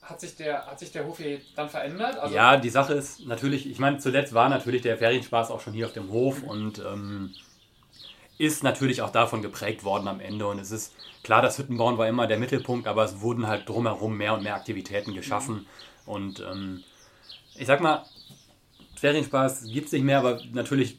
[0.00, 2.16] hat sich der, hat sich der Hof hier dann verändert?
[2.16, 5.74] Also, Ja, die Sache ist natürlich, ich meine, zuletzt war natürlich der Ferienspaß auch schon
[5.74, 7.34] hier auf dem Hof und ähm,
[8.38, 10.46] ist natürlich auch davon geprägt worden am Ende.
[10.46, 14.16] Und es ist klar, das Hüttenbauen war immer der Mittelpunkt, aber es wurden halt drumherum
[14.16, 15.66] mehr und mehr Aktivitäten geschaffen.
[16.06, 16.82] Und ähm,
[17.56, 18.04] ich sag mal,
[19.04, 20.98] Ferienspaß gibt es nicht mehr, aber natürlich,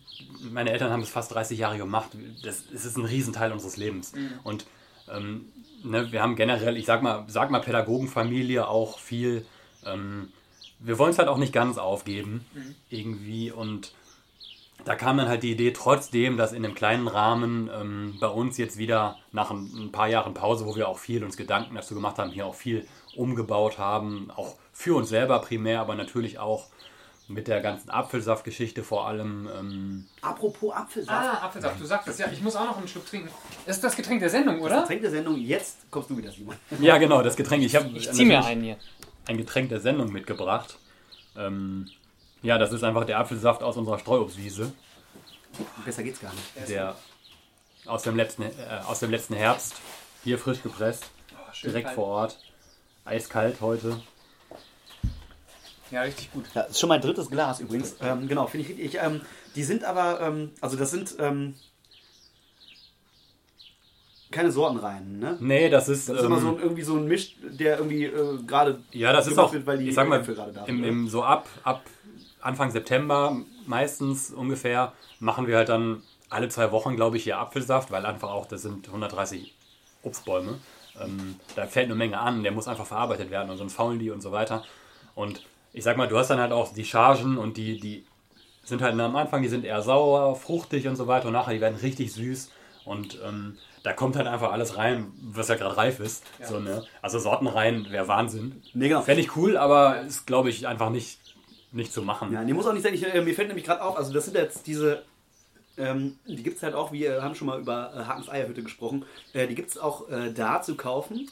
[0.51, 2.11] meine Eltern haben es fast 30 Jahre gemacht.
[2.43, 4.13] Das, es ist ein Riesenteil unseres Lebens.
[4.43, 4.67] Und
[5.11, 5.45] ähm,
[5.83, 9.43] ne, wir haben generell, ich sag mal, sag mal Pädagogenfamilie auch viel.
[9.83, 10.31] Ähm,
[10.77, 12.45] wir wollen es halt auch nicht ganz aufgeben,
[12.91, 13.51] irgendwie.
[13.51, 13.95] Und
[14.83, 18.59] da kam dann halt die Idee, trotzdem, dass in einem kleinen Rahmen ähm, bei uns
[18.59, 21.95] jetzt wieder nach ein, ein paar Jahren Pause, wo wir auch viel uns Gedanken dazu
[21.95, 26.67] gemacht haben, hier auch viel umgebaut haben, auch für uns selber primär, aber natürlich auch
[27.27, 29.49] mit der ganzen Apfelsaftgeschichte vor allem.
[29.57, 31.27] Ähm, Apropos Apfelsaft.
[31.41, 33.29] Ah, Apfelsaft, du sagtest ja, ich muss auch noch einen Schluck trinken.
[33.65, 34.81] Das ist das Getränk der Sendung, oder?
[34.81, 36.55] Getränk der Sendung, jetzt kommst du wieder, Simon.
[36.79, 37.63] ja, genau, das Getränk.
[37.63, 38.77] Ich habe Ich zieh mir einen hier.
[39.27, 40.77] ein Getränk der Sendung mitgebracht.
[41.37, 41.89] Ähm,
[42.43, 44.71] ja, das ist einfach der Apfelsaft aus unserer Streuobstwiese,
[45.85, 46.69] Besser geht's gar nicht.
[46.69, 46.95] der
[47.85, 48.51] aus dem letzten, äh,
[48.87, 49.73] aus dem letzten Herbst
[50.23, 51.95] hier frisch gepresst, Oh, direkt kalt.
[51.95, 52.39] vor Ort.
[53.05, 53.99] Eiskalt heute.
[55.91, 56.45] Ja, richtig gut.
[56.53, 57.95] Ja, das ist schon mein drittes Glas übrigens.
[58.01, 58.95] Ähm, genau, finde ich richtig.
[58.95, 59.21] Ich, ähm,
[59.55, 61.55] die sind aber, ähm, also das sind ähm,
[64.31, 65.37] keine Sortenreihen, ne?
[65.39, 66.09] Nee, das ist.
[66.09, 69.13] Das ist immer so ein, Ähm, irgendwie so ein Misch, der irgendwie äh, gerade ja,
[69.13, 70.85] das ist auch, wird, weil die ich sag mal, gerade da im, sind.
[70.85, 71.83] im, so ab, ab
[72.41, 77.91] Anfang September meistens ungefähr machen wir halt dann alle zwei Wochen, glaube ich, hier Apfelsaft,
[77.91, 79.55] weil einfach auch, das sind 130
[80.03, 80.59] Obstbäume.
[80.99, 84.11] Ähm, da fällt eine Menge an, der muss einfach verarbeitet werden und sonst faulen die
[84.11, 84.63] und so weiter.
[85.13, 85.45] Und
[85.75, 88.05] ich sag mal, du hast dann halt auch die Chargen und die, die
[88.63, 91.61] sind halt am Anfang, die sind eher sauer, fruchtig und so weiter und nachher, die
[91.61, 92.49] werden richtig süß
[92.85, 96.23] und ähm, da kommt halt einfach alles rein, was ja gerade reif ist.
[96.41, 96.83] So, ne?
[97.01, 98.63] Also Sorten rein wäre Wahnsinn.
[98.73, 99.01] Nee, genau.
[99.01, 101.19] Fände ich cool, aber ist, glaube ich, einfach nicht,
[101.71, 102.31] nicht zu machen.
[102.31, 102.93] Ja, nee, muss auch nicht sein.
[102.93, 105.03] Ich, äh, mir fällt nämlich gerade auf, also das sind jetzt diese,
[105.77, 109.05] ähm, die gibt es halt auch, wir haben schon mal über äh, Hakens Eierhütte gesprochen,
[109.33, 111.29] äh, die gibt es auch äh, da zu kaufen,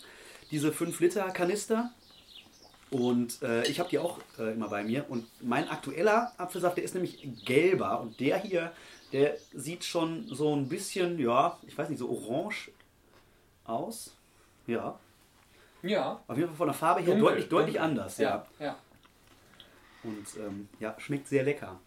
[0.52, 1.92] diese 5 Liter Kanister.
[2.94, 5.10] Und äh, ich habe die auch äh, immer bei mir.
[5.10, 8.00] Und mein aktueller Apfelsaft, der ist nämlich gelber.
[8.02, 8.72] Und der hier,
[9.12, 12.70] der sieht schon so ein bisschen, ja, ich weiß nicht, so orange
[13.66, 14.16] aus.
[14.68, 15.00] Ja.
[15.82, 16.22] Ja.
[16.28, 17.90] Auf jeden Fall von der Farbe her Dunkel, deutlich, deutlich dunkel.
[17.90, 18.18] anders.
[18.20, 18.46] Ja.
[18.60, 18.78] Ja.
[20.04, 21.80] Und ähm, ja, schmeckt sehr lecker.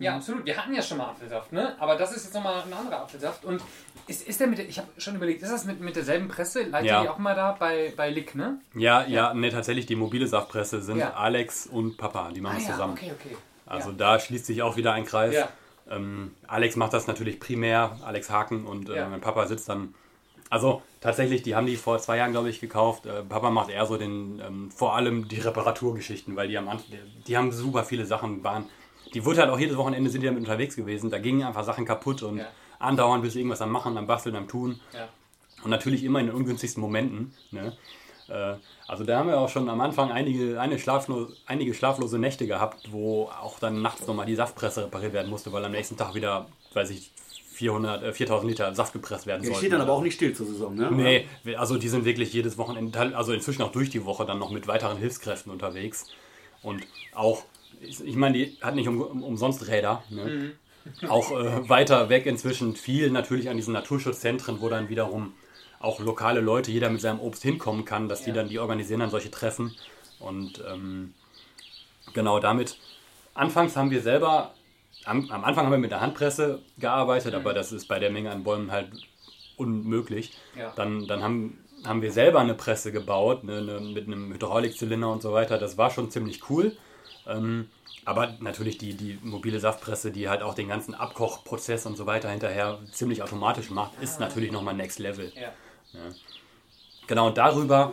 [0.00, 0.44] Ja, absolut.
[0.46, 1.76] Wir hatten ja schon mal Apfelsaft, ne?
[1.78, 3.44] Aber das ist jetzt nochmal ein anderer Apfelsaft.
[3.44, 3.62] Und
[4.08, 6.62] ist, ist der mit der, ich habe schon überlegt, ist das mit, mit derselben Presse?
[6.64, 7.02] Leitet Ja.
[7.02, 8.60] die auch mal da bei, bei Lick, ne?
[8.74, 11.12] Ja, ja, ne, tatsächlich, die mobile Saftpresse sind Ja.
[11.12, 12.94] Alex und Papa, die machen es zusammen.
[12.94, 13.36] okay, okay.
[13.66, 13.96] Also ja.
[13.96, 15.34] da schließt sich auch wieder ein Kreis.
[15.34, 15.48] Ja.
[15.88, 19.08] Ähm, Alex macht das natürlich primär, Alex Haken und äh, Ja.
[19.08, 19.94] mein Papa sitzt dann
[20.48, 23.06] Also tatsächlich, die haben die vor zwei Jahren, glaube ich, gekauft.
[23.06, 26.86] Äh, Papa macht eher so den, ähm, vor allem die Reparaturgeschichten, weil die am Anfang,
[27.26, 28.64] die haben super viele Sachen, waren,
[29.14, 31.10] die wurde halt auch jedes Wochenende sind die damit unterwegs gewesen.
[31.10, 32.46] Da gingen einfach Sachen kaputt und Ja.
[32.78, 34.80] andauernd bist du irgendwas am Machen, am Basteln, am Tun.
[34.92, 35.08] Ja.
[35.64, 37.34] Und natürlich immer in den ungünstigsten Momenten.
[37.50, 37.76] Ne?
[38.28, 38.54] Äh,
[38.86, 42.90] also da haben wir auch schon am Anfang einige, eine schlaflose, einige schlaflose Nächte gehabt,
[42.92, 46.46] wo auch dann nachts nochmal die Saftpresse repariert werden musste, weil am nächsten Tag wieder,
[46.72, 47.10] weiß ich,
[47.52, 49.58] 400, äh, 4000 Liter Saft gepresst werden Die sollten.
[49.60, 50.90] steht dann aber auch nicht still zur Saison, ne?
[51.44, 54.50] Nee, also die sind wirklich jedes Wochenende, also inzwischen auch durch die Woche dann noch
[54.50, 56.06] mit weiteren Hilfskräften unterwegs.
[56.62, 57.44] Und auch,
[57.80, 60.02] ich ich meine, die hat nicht um, um, umsonst Räder.
[60.10, 60.52] Ne?
[61.08, 65.34] Auch äh, weiter weg inzwischen viel natürlich an diesen Naturschutzzentren, wo dann wiederum
[65.78, 68.36] auch lokale Leute, jeder mit seinem Obst hinkommen kann, dass die Ja.
[68.36, 69.74] dann, die organisieren dann solche Treffen.
[70.18, 71.14] Und ähm,
[72.12, 72.76] genau damit,
[73.34, 74.54] anfangs haben wir selber,
[75.04, 78.30] am, am Anfang haben wir mit der Handpresse gearbeitet, aber das ist bei der Menge
[78.30, 78.90] an Bäumen halt
[79.56, 80.32] unmöglich.
[80.56, 80.72] Ja.
[80.76, 85.22] Dann, dann haben, haben wir selber eine Presse gebaut, ne, ne, mit einem Hydraulikzylinder und
[85.22, 85.56] so weiter.
[85.58, 86.76] Das war schon ziemlich cool.
[87.26, 87.68] Ähm,
[88.04, 92.30] aber natürlich die, die mobile Saftpresse, die halt auch den ganzen Abkochprozess und so weiter
[92.30, 95.32] hinterher ziemlich automatisch macht, ist natürlich nochmal Next Level.
[95.34, 95.52] Ja.
[97.06, 97.92] Genau, und darüber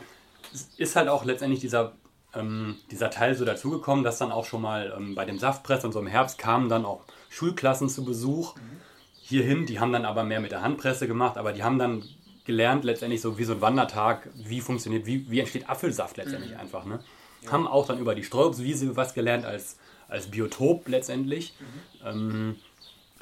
[0.78, 1.93] ist halt auch letztendlich dieser,
[2.34, 5.91] ähm, dieser Teil so dazugekommen, dass dann auch schon mal ähm, bei dem Saftpress und
[5.91, 8.55] so im Herbst kamen dann auch Schulklassen zu Besuch
[9.22, 9.66] hierhin.
[9.66, 12.03] Die haben dann aber mehr mit der Handpresse gemacht, aber die haben dann
[12.45, 16.86] gelernt, letztendlich so wie so ein Wandertag, wie funktioniert, wie, wie entsteht Apfelsaft letztendlich einfach.
[16.86, 16.99] Ne?
[17.51, 19.77] Haben auch dann über die Streuobstwiese was gelernt als,
[20.07, 21.53] als Biotop letztendlich.
[22.05, 22.55] Ähm,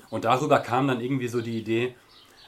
[0.09, 1.95] und darüber kam dann irgendwie so die Idee,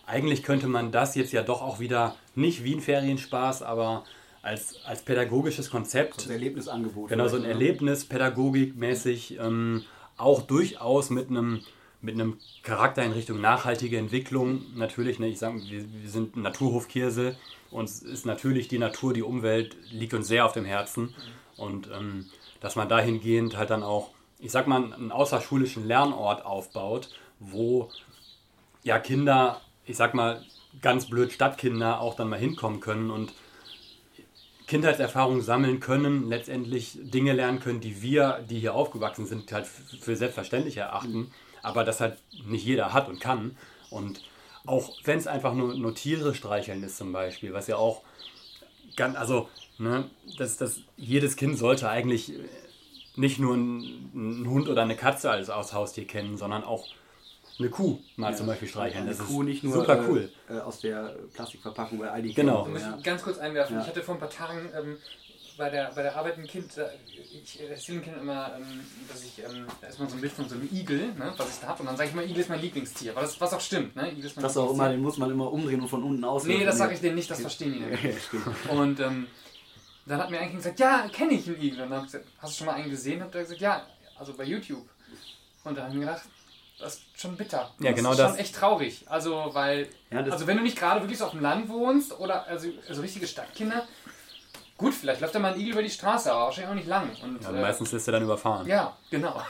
[0.05, 4.05] eigentlich könnte man das jetzt ja doch auch wieder nicht wie ein Ferienspaß, aber
[4.41, 7.09] als, als pädagogisches Konzept, Das Erlebnisangebot.
[7.09, 7.49] genau so ein ne?
[7.49, 9.83] Erlebnis, pädagogikmäßig, ähm,
[10.15, 11.61] auch durchaus mit einem
[11.99, 14.61] mit einem Charakter in Richtung nachhaltige Entwicklung.
[14.75, 17.35] Natürlich, ne, ich sage, wir, wir sind ein Naturhof Kirsel.
[17.71, 21.15] Uns ist natürlich die Natur, die Umwelt liegt uns sehr auf dem Herzen.
[21.57, 22.29] Und ähm,
[22.61, 27.89] dass man dahingehend halt dann auch, ich sag mal, einen außerschulischen Lernort aufbaut, wo
[28.83, 30.43] ja Kinder, ich sag mal,
[30.81, 33.33] ganz blöd Stadtkinder auch dann mal hinkommen können und
[34.67, 40.15] Kindheitserfahrungen sammeln können, letztendlich Dinge lernen können, die wir, die hier aufgewachsen sind, halt für
[40.15, 41.31] selbstverständlich erachten,
[41.63, 43.57] aber das halt nicht jeder hat und kann.
[43.89, 44.21] Und
[44.65, 48.03] auch wenn es einfach nur, nur Tiere streicheln ist zum Beispiel, was ja auch
[48.97, 49.47] ganz, also,
[49.77, 52.33] ne, das, das, jedes Kind sollte eigentlich
[53.15, 56.87] nicht nur einen, Hund oder eine Katze als, als Haustier kennen, sondern auch
[57.59, 59.03] eine Kuh mal zum Beispiel streicheln.
[59.03, 60.31] Eine Das Kuh ist nicht nur super äh, cool.
[60.49, 62.33] äh, aus der Plastikverpackung bei Aldi.
[62.33, 62.65] Genau.
[62.65, 62.99] Muss ja.
[63.01, 63.75] ganz kurz einwerfen.
[63.77, 63.81] Ja.
[63.81, 64.97] Ich hatte vor ein paar Tagen ähm,
[65.57, 66.71] bei, der, bei der Arbeit ein Kind,
[67.43, 70.33] ich erzähle den Kindern immer, ähm, dass ich, ähm, da ist mal so ein Bild
[70.33, 71.79] von so einem Igel, ne, was ich da habe.
[71.81, 73.15] Und dann sage ich mal, Igel ist mein Lieblingstier.
[73.15, 74.11] Was, was auch stimmt, ne?
[74.11, 76.45] Igel ist mein Das auch immer, den muss man immer umdrehen und von unten aus.
[76.45, 78.03] Nee, das sage ich denen nicht, das verstehen die nicht.
[78.33, 78.71] Ja.
[78.71, 79.27] Und ähm,
[80.07, 81.81] dann hat mir Kind gesagt, ja, kenne ich einen Igel.
[81.83, 83.21] Und dann habe ich gesagt, hast du schon mal einen gesehen?
[83.23, 83.85] Hat er gesagt, ja,
[84.17, 84.87] also bei YouTube.
[85.63, 86.23] Und dann habe ich mir gedacht,
[86.79, 87.71] das ist schon bitter.
[87.79, 88.31] Ja, das genau ist das.
[88.31, 89.03] schon echt traurig.
[89.07, 92.45] Also, weil, Ja, also wenn du nicht gerade wirklich so auf dem Land wohnst oder
[92.47, 93.87] also, also richtige Stadtkinder,
[94.77, 97.09] gut, vielleicht läuft da mal ein Igel über die Straße, aber wahrscheinlich auch nicht lang.
[97.23, 98.67] Und, Ja, äh, meistens lässt er dann überfahren.
[98.67, 99.41] ja, genau.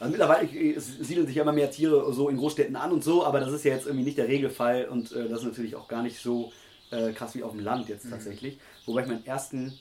[0.00, 0.48] Also mittlerweile
[0.80, 3.64] siedeln sich ja immer mehr Tiere so in Großstädten an und so, aber das ist
[3.64, 6.52] ja jetzt irgendwie nicht der Regelfall und äh, das ist natürlich auch gar nicht so
[6.90, 7.94] äh, krass wie auf dem Land Mhm.
[7.94, 8.58] jetzt tatsächlich.
[8.88, 9.78] Wobei ich meinen ersten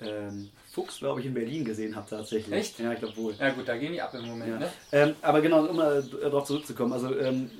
[0.00, 2.52] ähm, Fuchs, glaube ich, in Berlin gesehen habe tatsächlich.
[2.54, 2.78] Echt?
[2.78, 3.34] Ja, ich glaube wohl.
[3.38, 4.58] Ja gut, da gehen die ab im Moment, Ja.
[4.58, 4.70] ne?
[4.92, 7.50] Ähm, aber genau, um äh, darauf zurückzukommen, also, ähm,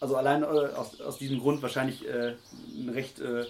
[0.00, 2.34] also allein äh, aus, aus diesem Grund wahrscheinlich äh,
[2.80, 3.44] eine recht äh,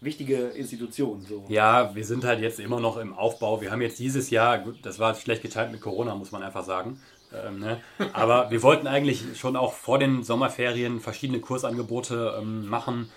[0.00, 1.24] wichtige Institution.
[1.26, 1.44] So.
[1.48, 3.60] Ja, wir sind halt jetzt immer noch im Aufbau.
[3.60, 6.64] Wir haben jetzt dieses Jahr, gut, das war schlecht geteilt mit Corona, muss man einfach
[6.64, 7.00] sagen.
[7.32, 7.80] Ähm, ne?
[8.12, 13.10] Aber wir wollten eigentlich schon auch vor den Sommerferien verschiedene Kursangebote ähm, machen,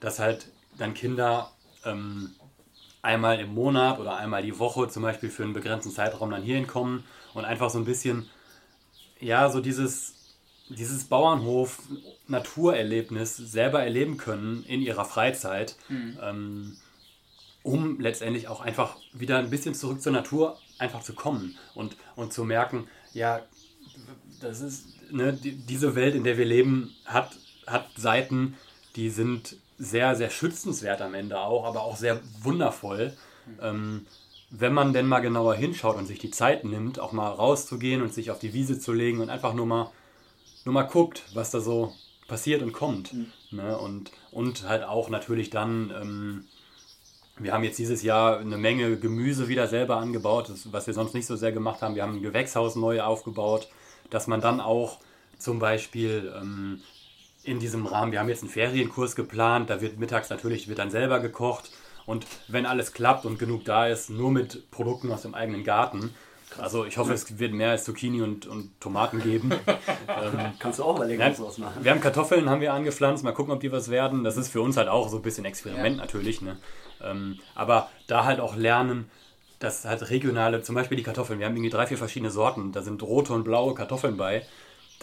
[0.00, 0.48] dass halt
[0.78, 1.50] dann Kinder
[1.84, 2.30] ähm,
[3.02, 6.66] einmal im Monat oder einmal die Woche zum Beispiel für einen begrenzten Zeitraum dann hierhin
[6.66, 7.04] kommen
[7.34, 8.30] und einfach so ein bisschen,
[9.18, 10.14] ja, so dieses,
[10.68, 15.76] dieses Bauernhof-Naturerlebnis selber erleben können in ihrer Freizeit,
[16.22, 16.76] ähm,
[17.62, 22.32] um letztendlich auch einfach wieder ein bisschen zurück zur Natur einfach zu kommen und, und
[22.32, 23.42] zu merken, ja,
[24.40, 28.56] das ist, ne, die, diese Welt, in der wir leben, hat, hat Seiten,
[28.96, 33.12] die sind sehr, sehr schützenswert am Ende auch, aber auch sehr wundervoll.
[33.60, 34.06] Ähm,
[34.50, 38.14] wenn man denn mal genauer hinschaut und sich die Zeit nimmt, auch mal rauszugehen und
[38.14, 39.90] sich auf die Wiese zu legen und einfach nur mal,
[40.64, 41.92] nur mal guckt, was da so
[42.28, 43.12] passiert und kommt.
[43.50, 43.76] Ne?
[43.76, 46.44] Und, und halt auch natürlich dann, ähm,
[47.38, 51.14] wir haben jetzt dieses Jahr eine Menge Gemüse wieder selber angebaut, das, was wir sonst
[51.14, 51.96] nicht so sehr gemacht haben.
[51.96, 53.68] Wir haben ein Gewächshaus neu aufgebaut,
[54.10, 54.98] dass man dann auch
[55.38, 56.82] zum Beispiel ähm,
[57.44, 60.90] in diesem Rahmen, wir haben jetzt einen Ferienkurs geplant, da wird mittags natürlich wird dann
[60.90, 61.70] selber gekocht
[62.06, 66.14] und wenn alles klappt und genug da ist, nur mit Produkten aus dem eigenen Garten.
[66.58, 69.52] Also ich hoffe, es wird mehr als Zucchini und, und Tomaten geben.
[70.08, 71.82] ähm, Kannst du auch mal ja, Leckeres draus machen.
[71.82, 74.22] wir haben Kartoffeln, haben wir angepflanzt, mal gucken, ob die was werden.
[74.22, 76.02] Das ist für uns halt auch so ein bisschen Experiment Ja.
[76.02, 76.42] natürlich.
[76.42, 76.58] Ne?
[77.02, 79.10] Ähm, aber da halt auch lernen,
[79.60, 82.82] dass halt regionale, zum Beispiel die Kartoffeln, wir haben irgendwie drei, vier verschiedene Sorten, da
[82.82, 84.44] sind rote und blaue Kartoffeln bei.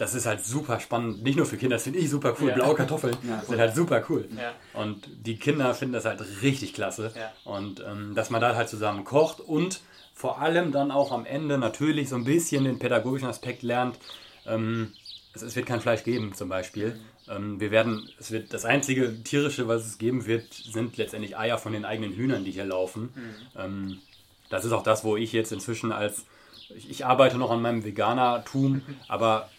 [0.00, 2.48] Das ist halt super spannend, nicht nur für Kinder, das finde ich super cool.
[2.48, 2.54] Ja.
[2.54, 4.26] Blaue Kartoffeln Ja, sind halt super cool.
[4.34, 4.54] Ja.
[4.80, 7.12] Und die Kinder finden das halt richtig klasse.
[7.44, 9.82] Und ähm, dass man da halt zusammen kocht und
[10.14, 13.98] vor allem dann auch am Ende natürlich so ein bisschen den pädagogischen Aspekt lernt.
[14.46, 14.94] Ähm,
[15.34, 16.98] es, es wird kein Fleisch geben zum Beispiel.
[17.28, 21.58] Ähm, wir werden, es wird das einzige tierische, was es geben wird, sind letztendlich Eier
[21.58, 23.10] von den eigenen Hühnern, die hier laufen.
[23.54, 23.98] Ähm,
[24.48, 26.24] das ist auch das, wo ich jetzt inzwischen als
[26.74, 29.50] ich, ich arbeite noch an meinem Veganertum, aber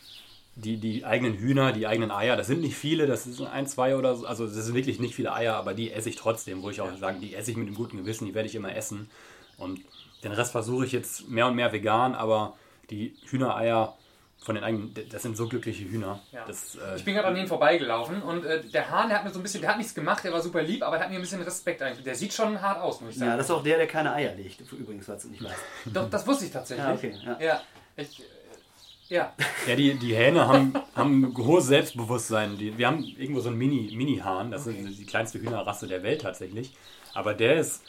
[0.56, 3.96] die, die eigenen Hühner, die eigenen Eier, das sind nicht viele, das sind ein, zwei
[3.96, 6.70] oder so, also das sind wirklich nicht viele Eier, aber die esse ich trotzdem, wo
[6.70, 9.10] ich auch sage, die esse ich mit einem guten Gewissen, die werde ich immer essen.
[9.58, 9.80] Und
[10.24, 12.58] den Rest versuche ich jetzt mehr und mehr vegan, aber
[12.90, 13.96] die Hühnereier
[14.44, 16.20] von den eigenen, das sind so glückliche Hühner.
[16.32, 16.44] Ja.
[16.46, 19.32] Das, äh, Ich bin gerade an denen vorbeigelaufen und äh, der Hahn, der hat mir
[19.32, 21.18] so ein bisschen, der hat nichts gemacht, der war super lieb, aber der hat mir
[21.20, 22.04] ein bisschen Respekt eigentlich.
[22.04, 23.38] Der sieht schon hart aus, muss ich Ja, sagen.
[23.38, 24.60] das ist auch der, der keine Eier legt.
[24.72, 25.62] Übrigens, falls du nicht weißt.
[25.94, 26.86] Doch, das wusste ich tatsächlich.
[26.86, 27.40] Ja, okay, ja.
[27.40, 27.62] Ja,
[27.98, 28.24] ich,
[29.12, 29.34] ja.
[29.68, 32.58] Ja, die, die Hähne haben, haben ein hohes Selbstbewusstsein.
[32.58, 36.22] Die, wir haben irgendwo so einen Mini- Mini-Hahn, das ist die kleinste Hühnerrasse der Welt
[36.22, 36.74] tatsächlich.
[37.14, 37.84] Aber der ist,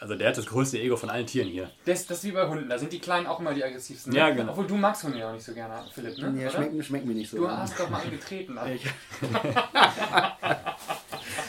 [0.00, 1.70] also der hat das größte Ego von allen Tieren hier.
[1.84, 4.12] Das, das ist wie bei Hunden, da sind die Kleinen auch immer die aggressivsten.
[4.12, 4.18] ne?
[4.18, 4.50] Ja, genau.
[4.52, 6.34] Obwohl du magst Hunde ja auch nicht so gerne, Philipp, ne?
[6.42, 6.56] Ja, Oder?
[6.58, 7.36] schmecken, schmecken mir nicht so.
[7.38, 8.54] Du hast doch mal einen getreten.
[8.56, 8.78] ne?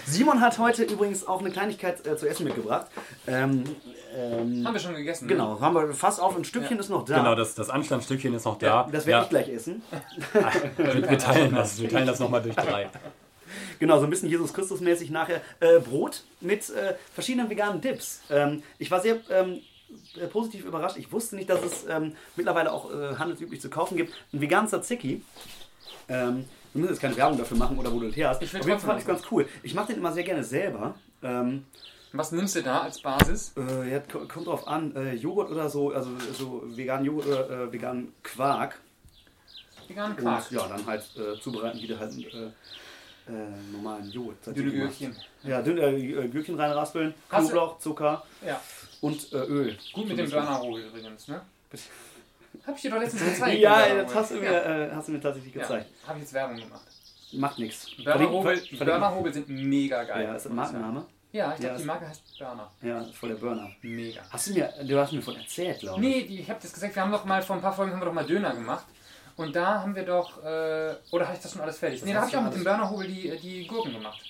[0.05, 2.87] Simon hat heute übrigens auch eine Kleinigkeit äh, zu essen mitgebracht.
[3.27, 3.63] Ähm,
[4.15, 5.27] ähm, Haben wir schon gegessen.
[5.27, 6.35] genau, haben wir fast auf.
[6.35, 6.81] Ein Stückchen Ja.
[6.81, 7.17] ist noch da.
[7.17, 8.87] Genau, das, das Anstandsstückchen ist noch da.
[8.91, 9.81] das werde ich gleich essen.
[10.77, 12.89] wir, wir teilen das, wir teilen das nochmal durch drei.
[13.79, 15.41] Genau, so ein bisschen Jesus Christus-mäßig nachher.
[15.59, 18.21] Äh, Brot mit äh, verschiedenen veganen Dips.
[18.29, 19.61] Ähm, ich war sehr ähm,
[20.19, 20.97] äh, positiv überrascht.
[20.97, 24.13] Ich wusste nicht, dass es ähm, mittlerweile auch äh, handelsüblich zu kaufen gibt.
[24.33, 25.21] Ein veganen Tzatziki.
[26.75, 28.41] Wir müssen jetzt keine Werbung dafür machen oder wo du das her hast.
[28.41, 29.47] Ich Auf jeden Fall fand ich ganz cool.
[29.63, 30.93] Ich mache den immer sehr gerne selber.
[31.23, 31.63] Ähm,
[32.11, 33.53] Was nimmst du da als Basis?
[33.55, 37.49] äh, ja, ko- kommt drauf an, äh, Joghurt oder so, also so veganen Joghurt oder
[37.49, 38.77] äh, veganen Quark.
[39.87, 40.51] Veganen Quark.
[40.51, 42.45] Und ja, dann halt äh, zubereiten, wie du halt äh,
[43.31, 43.31] äh,
[43.71, 44.35] normalen Joghurt.
[44.47, 45.15] Dünne Gürkchen.
[45.43, 48.59] Ja, dünne äh, Gürkchen reinraspeln, du- Knoblauch, Zucker Ja.
[48.99, 49.77] und äh, Öl.
[49.93, 51.39] Gut mit dem Burnerhobel übrigens, ne?
[52.67, 53.59] Hab ich dir doch letztens gezeigt.
[53.59, 54.85] Ja, das hast du, mir, Ja.
[54.85, 55.61] äh, hast du mir tatsächlich Ja.
[55.61, 55.87] gezeigt.
[56.07, 56.81] Habe ich jetzt Werbung gemacht.
[57.33, 57.87] Macht nichts.
[58.03, 60.23] Burnerhobel, Burnerhobel sind mega geil.
[60.25, 61.05] Ja, ist ein Markenname?
[61.31, 62.71] Ja, ich glaube, Ja, die ist- Marke heißt Burner.
[62.81, 63.69] Ja, voll der Burner.
[63.81, 64.21] Mega.
[64.29, 66.07] Hast du mir, du hast mir von erzählt, glaube ich.
[66.07, 67.99] Nee, die, ich habe das gesagt, wir haben doch mal vor ein paar Folgen haben
[67.99, 68.85] wir doch mal Döner gemacht.
[69.35, 71.99] Und da haben wir doch, äh, oder habe ich das schon alles fertig?
[71.99, 74.21] Das nee, da habe ich auch mit dem Burnerhobel die, die Gurken gemacht.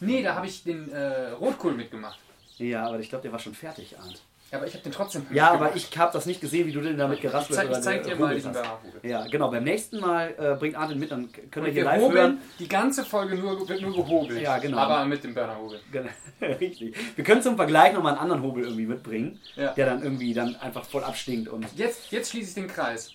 [0.00, 2.18] Nee, da habe ich den äh, Rotkohl mitgemacht.
[2.56, 4.22] Ja, aber ich glaube, der war schon fertig, Arndt.
[4.52, 6.96] Aber ich habe den trotzdem Ja, aber ich habe das nicht gesehen, wie du den
[6.96, 8.62] damit Ich geraspelt zeig, ich zeig dir mal diesen hast.
[8.62, 9.10] Burnerhobel.
[9.10, 9.50] Ja, genau.
[9.50, 12.16] Beim nächsten Mal äh, bringt Arndt den mit, dann ihr Und hier wir live hobeln
[12.22, 12.38] hören.
[12.60, 14.40] die ganze Folge nur, wird nur gehobelt.
[14.40, 14.78] Ja, genau.
[14.78, 15.80] Aber mit dem Burnerhobel.
[15.90, 16.08] Genau,
[16.60, 16.94] Richtig.
[17.16, 19.72] Wir können zum Vergleich nochmal einen anderen Hobel irgendwie mitbringen, Ja.
[19.72, 23.12] der dann irgendwie dann einfach voll abstinkt und Jetzt, jetzt schließe ich den Kreis.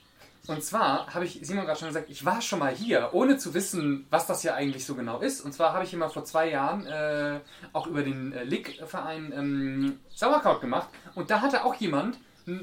[0.48, 3.54] Und zwar habe ich Simon gerade schon gesagt, ich war schon mal hier, ohne zu
[3.54, 5.42] wissen, was das hier eigentlich so genau ist.
[5.42, 7.40] Und zwar habe ich hier mal vor zwei Jahren äh,
[7.74, 10.90] auch über den äh, Lick-Verein ähm, Sauerkraut gemacht.
[11.16, 12.18] Und da hatte auch jemand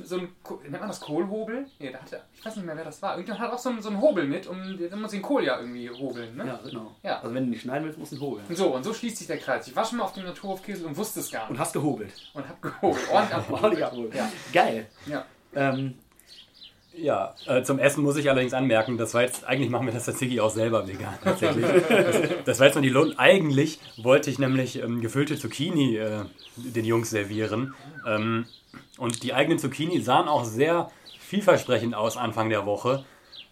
[0.05, 0.29] so ein,
[0.65, 1.67] nennt man das Kohlhobel?
[1.79, 3.13] Nee, da hatte, ich weiß nicht mehr, wer das war.
[3.13, 4.59] Irgendjemand hat auch so einen, so einen Hobel mit, um,
[4.91, 6.37] da muss den Kohl ja irgendwie hobeln.
[6.37, 6.47] Ne?
[6.47, 6.97] ja, genau.
[7.05, 7.21] Ja.
[7.21, 8.45] Also wenn du nicht schneiden willst, musst du ihn hobeln.
[8.49, 9.69] Und so, und so schließt sich der Kreis.
[9.69, 11.61] Ich war schon mal auf dem Naturhof Kiesel und wusste es gar Und nicht.
[11.61, 12.13] hast gehobelt.
[12.35, 13.09] Und habe gehobelt.
[13.11, 13.83] Ordentlich abgehobelt.
[13.83, 14.15] Ordentlich.
[14.15, 14.33] Ja.
[14.53, 14.87] Geil.
[15.07, 15.25] Ja.
[15.55, 15.95] Ähm,
[17.01, 20.05] Ja, äh, zum Essen muss ich allerdings anmerken, das war jetzt, eigentlich machen wir das
[20.05, 21.65] Tzatziki auch selber vegan tatsächlich.
[21.89, 23.19] das, das war jetzt noch die Lohn.
[23.19, 26.25] Eigentlich wollte ich nämlich ähm, gefüllte Zucchini äh,
[26.57, 27.75] den Jungs servieren.
[28.07, 28.47] Ähm,
[28.99, 30.91] und die eigenen Zucchini sahen auch sehr
[31.21, 33.05] vielversprechend aus Anfang der Woche.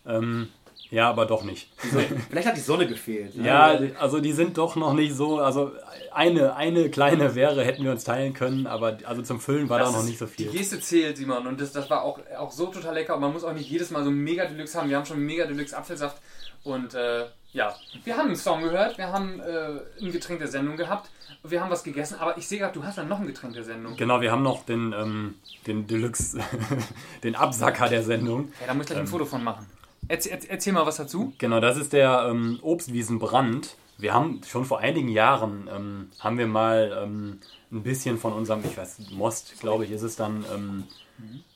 [0.07, 0.49] Ähm,
[0.91, 1.68] ja, aber doch nicht.
[2.30, 3.37] vielleicht hat die Sonne gefehlt.
[3.37, 3.47] ne?
[3.47, 5.72] Ja, also die sind doch noch nicht so, also
[6.12, 9.84] eine, eine kleine wäre, hätten wir uns teilen können, aber also zum Füllen war da
[9.84, 10.49] Das noch ist- nicht so viel.
[10.49, 11.47] Die Geste zählt, Simon.
[11.47, 13.14] Und das, das war auch, auch so total lecker.
[13.14, 14.89] Und man muss auch nicht jedes Mal so Mega Deluxe haben.
[14.89, 16.16] Wir haben schon Mega Deluxe Apfelsaft.
[16.64, 17.74] Und äh, ja,
[18.05, 18.99] wir haben einen Song gehört.
[18.99, 21.11] Wir haben äh, ein Getränk der Sendung gehabt.
[21.43, 22.16] Wir haben was gegessen.
[22.18, 23.97] Aber ich sehe gerade, du hast dann noch ein Getränk der Sendung.
[23.97, 25.34] Genau, wir haben noch den, ähm,
[25.66, 26.41] den Deluxe,
[27.22, 28.53] den Absacker der Sendung.
[28.61, 29.66] Ja, da muss ich gleich ein Foto von machen.
[30.09, 31.32] Erzähl, erzähl, erzähl mal was dazu.
[31.38, 33.76] Genau, das ist der ähm, Obstwiesenbrand.
[33.98, 37.40] Wir haben schon vor einigen Jahren, ähm, haben wir mal ähm,
[37.72, 40.84] ein bisschen von unserem, ich weiß, Most, glaube ich, ist es dann, ähm,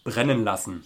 [0.04, 0.82] brennen lassen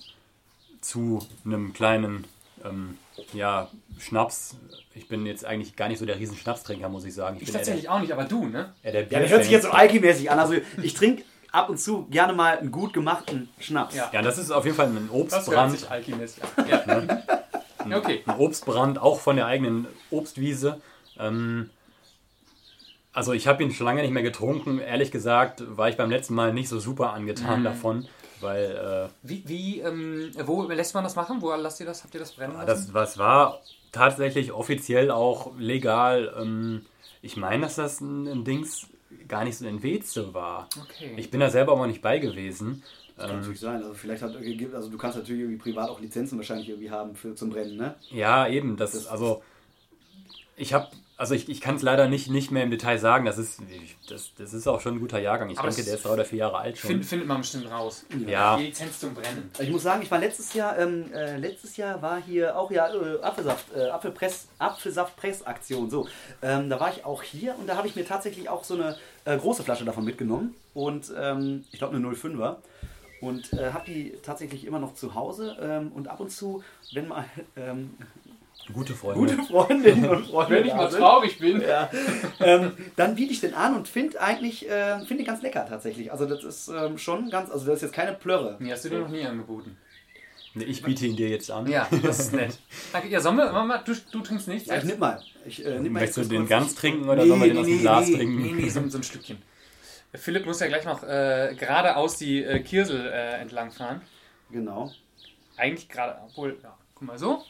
[0.80, 2.26] zu einem kleinen
[2.64, 2.98] ähm,
[3.32, 4.56] ja, Schnaps.
[4.94, 7.36] Ich bin jetzt eigentlich gar nicht so der riesen Schnapstrinker, muss ich sagen.
[7.38, 8.74] Ich bin eher tatsächlich auch nicht, aber du, ne?
[8.82, 10.38] Der, eher der Ja, das hört sich jetzt so alkimäßig an.
[10.38, 11.24] Also ich trinke
[11.55, 13.94] ab und zu gerne mal einen gut gemachten Schnaps.
[13.94, 14.11] Ja.
[14.12, 15.78] Ja, das ist auf jeden Fall ein Das hört Obstbrand.
[15.78, 17.22] sich alchemistisch an.
[17.90, 17.98] Ja.
[17.98, 18.22] okay.
[18.26, 20.80] Ein Obstbrand, auch von der eigenen Obstwiese.
[21.18, 21.68] Ähm,
[23.12, 24.78] also ich habe ihn schon lange nicht mehr getrunken.
[24.78, 27.64] Ehrlich gesagt war ich beim letzten Mal nicht so super angetan Mhm.
[27.64, 28.09] davon,
[28.40, 31.42] weil äh, Wie, wie ähm, wo lässt man das machen?
[31.42, 32.02] Wo lasst ihr das?
[32.05, 32.66] Habt ihr das brennen lassen?
[32.66, 33.61] das was war
[33.92, 36.34] tatsächlich offiziell auch legal.
[36.40, 36.86] Ähm,
[37.22, 38.86] ich meine, dass das ein, ein Dings
[39.28, 40.68] gar nicht so in Weze war.
[40.80, 41.14] Okay.
[41.16, 42.82] Ich bin da selber aber nicht bei gewesen.
[43.16, 43.76] Kann natürlich sein.
[43.76, 44.34] Also vielleicht hat
[44.74, 47.94] also du kannst natürlich irgendwie privat auch Lizenzen wahrscheinlich irgendwie haben für zum Brennen, ne?
[48.10, 48.76] Ja, eben.
[48.76, 49.42] Das, ist also
[50.57, 53.24] ich habe also ich, ich kann es leider nicht, nicht mehr im Detail sagen.
[53.24, 53.61] Das ist
[54.09, 55.48] das, das ist auch schon ein guter Jahrgang.
[55.48, 56.90] Ich Aber denke, der ist drei oder vier Jahre alt schon.
[56.90, 58.05] Find, findet man bestimmt raus.
[58.26, 58.57] Ja.
[58.57, 59.50] Die Lizenz zum Brennen.
[59.52, 62.70] Also Ich muss sagen, ich war letztes Jahr, ähm, äh, letztes Jahr war hier auch
[62.70, 65.88] ja äh, Apfelsaft, äh, Apfelpress, Apfelsaftpressaktion.
[65.88, 66.09] So,
[66.42, 68.96] ähm, da war ich auch hier und da habe ich mir tatsächlich auch so eine
[69.24, 72.57] äh, große Flasche davon mitgenommen und ähm, ich glaube eine 05er
[73.20, 77.09] und äh, habe die tatsächlich immer noch zu Hause ähm, und ab und zu, wenn
[77.09, 77.24] mal
[77.57, 77.94] ähm,
[78.72, 79.20] Gute Freunde.
[79.20, 81.60] gute Freundinnen und Freunde Wenn ich mal traurig bin.
[81.60, 81.90] ja,
[82.40, 86.10] ähm, dann biete ich den an und finde eigentlich, äh, finde den ganz lecker tatsächlich.
[86.10, 88.56] Also das ist ähm, schon ganz, also das ist jetzt keine Plörre.
[88.60, 89.76] Die hast du dir noch nie angeboten.
[90.54, 91.66] Nee, Ich biete ihn dir jetzt an.
[91.66, 92.58] Ja, das ist nett.
[92.92, 93.08] Danke.
[93.08, 94.66] Ja, sollen wir, wir du, du trinkst nicht?
[94.66, 95.20] Ja, ich nimm mal.
[95.44, 97.60] Ich, äh, nimm mal Möchtest du den ganz trinken oder Nee, sollen wir den nee,
[97.60, 98.42] aus dem nee, Glas nee, trinken?
[98.42, 99.42] Nee, nee, so, so ein Stückchen.
[100.14, 104.00] Philipp muss ja gleich noch äh, geradeaus die äh, Kirsel äh, entlang fahren.
[104.50, 104.92] Genau.
[105.56, 107.42] Eigentlich gerade, obwohl, ja, guck mal so.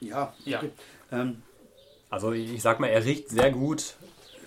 [0.00, 0.34] Ja.
[0.44, 0.58] Ja.
[0.58, 0.70] Okay.
[1.12, 1.42] Ähm,
[2.10, 3.94] Also ich sag mal, er riecht sehr gut.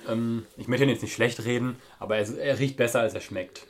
[0.08, 3.22] Ähm, ich möchte ihn jetzt nicht schlecht reden, aber er, er riecht besser, als er
[3.22, 3.66] schmeckt.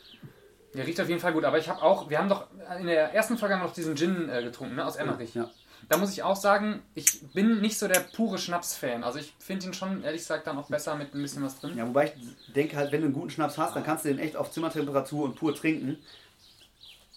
[0.73, 2.47] Der riecht auf jeden Fall gut, aber ich habe auch, wir haben doch
[2.79, 5.35] in der ersten Folge noch diesen Gin äh, getrunken, ne, aus Emmerich.
[5.35, 5.49] ja.
[5.89, 9.03] Da muss ich auch sagen, ich bin nicht so der pure Schnaps-Fan.
[9.03, 11.77] Also ich finde ihn schon, ehrlich gesagt, dann auch besser mit ein bisschen was drin.
[11.77, 14.17] ja, wobei ich denke halt, wenn du einen guten Schnaps hast, dann kannst du den
[14.17, 15.97] echt auf Zimmertemperatur und pur trinken.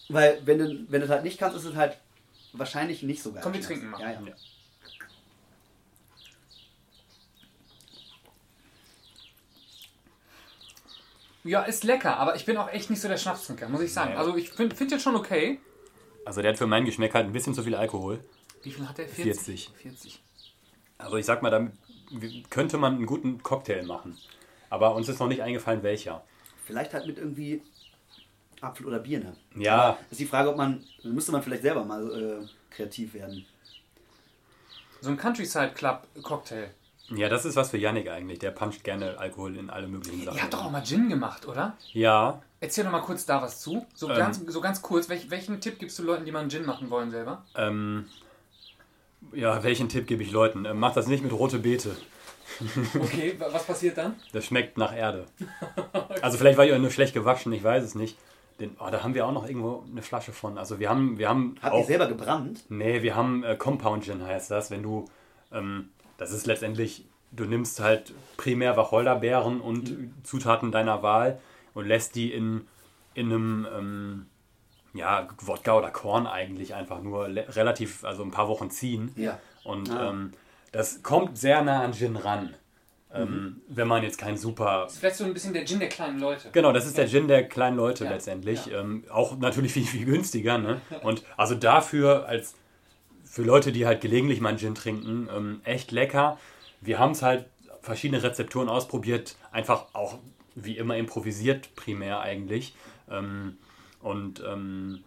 [0.09, 1.97] Weil wenn du, wenn du das halt nicht kannst, ist es halt
[2.53, 3.41] wahrscheinlich nicht so geil.
[3.41, 4.01] Komm, wir trinken mal.
[4.01, 4.19] Ja, ja.
[4.27, 4.33] Ja.
[11.47, 14.11] Ja, ist lecker, aber ich bin auch echt nicht so der Schnapstrinker, muss ich sagen.
[14.11, 14.17] Nee.
[14.17, 15.59] Also ich finde find den schon okay.
[16.25, 18.19] Also der hat für meinen Geschmack halt ein bisschen zu viel Alkohol.
[18.63, 19.07] Wie viel hat der?
[19.07, 19.71] 40.
[19.81, 20.21] 40.
[20.97, 21.73] Also ich sag mal, damit
[22.49, 24.17] könnte man einen guten Cocktail machen.
[24.69, 26.23] Aber uns ist noch nicht eingefallen, welcher.
[26.65, 27.61] Vielleicht halt mit irgendwie
[28.61, 29.35] Apfel oder Birne.
[29.55, 33.45] Ja, Ist die Frage, ob man, müsste man vielleicht selber mal äh, kreativ werden.
[34.99, 36.71] So ein Countryside Club Cocktail.
[37.09, 38.39] Ja, das ist was für Yannick eigentlich.
[38.39, 40.35] Der puncht gerne Alkohol in alle möglichen Sachen.
[40.37, 41.75] Ihr habt doch auch mal Gin gemacht, oder?
[41.93, 43.85] Ja, Erzähl doch mal kurz da was zu.
[43.93, 44.17] So, Ähm.
[44.17, 45.09] ganz, so ganz kurz.
[45.09, 47.43] Welch, welchen Tipp gibst du Leuten, die mal einen Gin machen wollen selber?
[47.55, 48.05] ähm,
[49.33, 50.65] ja, welchen Tipp gebe ich Leuten?
[50.65, 51.95] Ähm, macht das nicht mit rote Beete.
[52.99, 54.15] Okay, wa- was passiert dann?
[54.31, 55.25] Das schmeckt nach Erde.
[56.21, 58.17] Also vielleicht war ich auch nur schlecht gewaschen, ich weiß es nicht.
[58.59, 60.57] Den, oh, da haben wir auch noch irgendwo eine Flasche von.
[60.57, 62.61] Also wir haben, wir haben Habt ihr auch, selber gebrannt?
[62.69, 64.71] nee, wir haben äh, Compound Gin heißt das.
[64.71, 65.05] Wenn du,
[65.51, 71.39] ähm, das ist letztendlich, du nimmst halt primär Wacholderbeeren und Zutaten deiner Wahl
[71.73, 72.67] und lässt die in,
[73.13, 74.25] in einem, ähm,
[74.93, 79.11] ja, Wodka oder Korn eigentlich einfach nur relativ, also ein paar Wochen ziehen.
[79.15, 79.39] Ja.
[79.63, 80.09] Und Ah.
[80.09, 80.31] ähm,
[80.71, 82.53] das kommt sehr nah an Gin ran.
[83.13, 85.87] Ähm, wenn man jetzt kein super Das ist vielleicht so ein bisschen der Gin der
[85.87, 86.49] kleinen Leute.
[86.51, 88.69] Genau, das ist der Gin der kleinen Leute Ja, letztendlich.
[88.71, 90.57] Ähm, auch natürlich viel, viel günstiger.
[90.57, 90.81] Ne?
[91.03, 92.55] Und also dafür, als
[93.37, 96.39] für Leute, die halt gelegentlich mal einen Gin trinken, ähm, echt lecker.
[96.81, 97.45] Wir haben es halt
[97.81, 100.17] verschiedene Rezepturen ausprobiert, einfach auch
[100.55, 102.73] wie immer improvisiert primär eigentlich.
[103.11, 103.57] Ähm,
[104.01, 105.03] und ähm,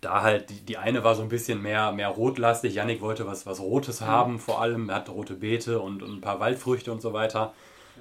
[0.00, 2.76] da halt, die, die eine war so ein bisschen mehr, mehr rotlastig.
[2.76, 4.88] Yannick wollte was, was Rotes haben, vor allem.
[4.88, 7.52] Er hat rote Beete und, und ein paar Waldfrüchte und so weiter.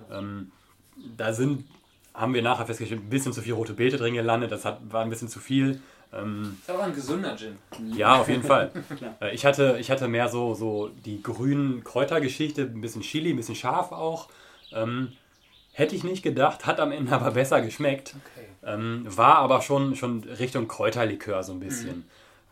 [0.10, 0.54] Ähm,
[1.18, 1.66] da sind,
[2.14, 4.54] haben wir nachher festgestellt, ein bisschen zu viel rote Beete drin gelandet.
[4.54, 5.82] Das hat, war ein bisschen zu viel.
[6.16, 7.58] Ähm, Ist aber ein gesunder Gin.
[7.94, 8.72] ja, auf jeden Fall.
[9.22, 13.36] Äh, ich, hatte, ich hatte mehr so, so die grünen Kräutergeschichte, ein bisschen Chili, ein
[13.38, 14.30] bisschen scharf auch.
[14.72, 15.12] Ähm,
[15.74, 18.16] hätte ich nicht gedacht, hat am Ende aber besser geschmeckt.
[18.34, 18.46] Okay.
[18.64, 22.06] Ähm, war aber schon, schon Richtung Kräuterlikör so ein bisschen.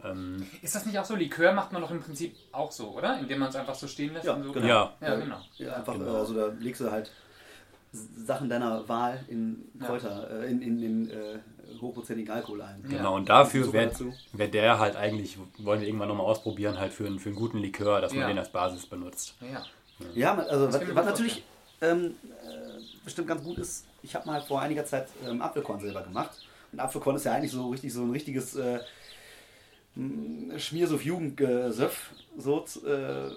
[0.04, 1.16] Ähm, Ist das nicht auch so?
[1.16, 3.18] Likör macht man doch im Prinzip auch so, oder?
[3.20, 4.52] Indem man es einfach so stehen lässt Ja, und so.
[4.52, 4.68] genau.
[4.68, 4.94] Ja.
[5.02, 5.38] Ja, genau.
[5.58, 6.18] Ja, einfach, Genau.
[6.18, 7.10] also da legst du halt
[7.94, 9.86] Sachen deiner Wahl in Ja.
[9.88, 11.40] Kräuter, äh, in, in, in äh,
[11.80, 12.84] hochprozentigen Alkohol ein.
[12.90, 12.98] Ja.
[12.98, 13.92] Genau, und dafür wäre
[14.34, 17.60] wär der halt eigentlich, wollen wir irgendwann nochmal ausprobieren, halt für, einen- für einen guten
[17.60, 18.28] Likör, dass man Ja.
[18.28, 19.36] den als Basis benutzt.
[19.42, 19.64] Ja.
[20.16, 21.44] Ja, also Das was, was natürlich
[21.82, 26.02] ähm, äh, bestimmt ganz gut ist, ich habe mal vor einiger Zeit ähm, Apfelkorn selber
[26.02, 26.32] gemacht.
[26.72, 28.80] Und Apfelkorn ist ja eigentlich so richtig so ein richtiges, äh,
[29.96, 33.30] mm, Schmiersuff Jugendgesöff, so, äh,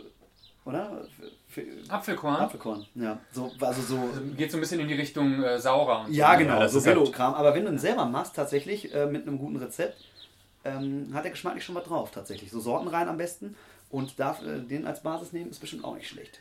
[0.66, 1.06] oder?
[1.48, 2.36] Für, Apfelkorn.
[2.36, 3.18] Apfelkorn, ja.
[3.32, 4.10] So, also so.
[4.36, 6.04] Geht so ein bisschen in die Richtung äh, saurer.
[6.04, 6.38] Und Ja, so.
[6.38, 7.34] genau, das so halt- Velo-Kram.
[7.34, 9.96] Aber wenn du ihn selber machst, tatsächlich äh, mit einem guten Rezept,
[10.64, 12.50] ähm, hat der geschmacklich schon was drauf, tatsächlich.
[12.50, 13.56] So Sorten rein am besten
[13.90, 16.40] und darf äh, den als Basis nehmen, ist bestimmt auch nicht schlecht.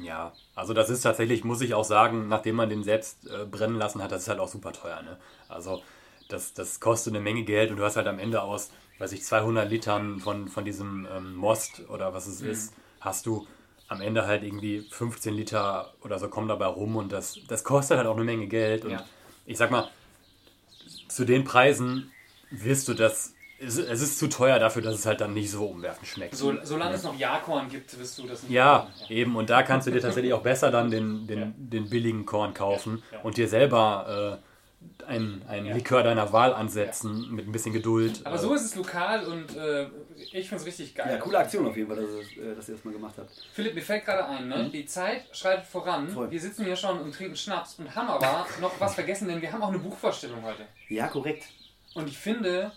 [0.00, 3.74] Ja, also das ist tatsächlich, muss ich auch sagen, nachdem man den selbst äh, brennen
[3.76, 5.02] lassen hat, das ist halt auch super teuer.
[5.02, 5.16] Ne?
[5.48, 5.82] Also
[6.28, 9.24] das, das kostet eine Menge Geld und du hast halt am Ende aus, weiß ich,
[9.24, 13.46] 200 Litern von, von diesem ähm, Most oder was es ist, hast du
[13.88, 17.98] am Ende halt irgendwie 15 Liter oder so kommen dabei rum und das, das kostet
[17.98, 18.84] halt auch eine Menge Geld.
[18.84, 19.04] Und Ja.
[19.46, 19.88] ich sag mal,
[21.08, 22.12] zu den Preisen
[22.50, 25.66] wirst du das, es, es ist zu teuer dafür, dass es halt dann nicht so
[25.66, 26.34] umwerfend schmeckt.
[26.36, 29.12] So, solange es noch Jahrkorn gibt, wirst du das nicht Ja, machen.
[29.12, 29.36] eben.
[29.36, 31.52] Und da kannst du dir tatsächlich auch besser dann den, den, Ja.
[31.56, 33.24] den billigen Korn kaufen Ja, ja.
[33.24, 34.49] und dir selber äh,
[35.06, 35.74] einen, einen Ja.
[35.74, 38.20] Likör deiner Wahl ansetzen mit ein bisschen Geduld.
[38.24, 39.86] Aber Äh, so ist es lokal und äh,
[40.32, 41.08] ich finde es richtig geil.
[41.10, 43.30] Ja, coole Aktion auf jeden Fall, dass, ihr- äh, dass ihr das mal gemacht habt.
[43.52, 44.70] Philipp, mir fällt gerade ein, ne?
[44.72, 46.04] die Zeit schreitet voran.
[46.06, 46.10] Mhm.
[46.10, 46.30] Voll.
[46.30, 49.52] Wir sitzen hier schon und trinken Schnaps und haben aber noch was vergessen, denn wir
[49.52, 50.62] haben auch eine Buchvorstellung heute.
[50.88, 51.44] Ja, korrekt.
[51.94, 52.70] Und ich finde,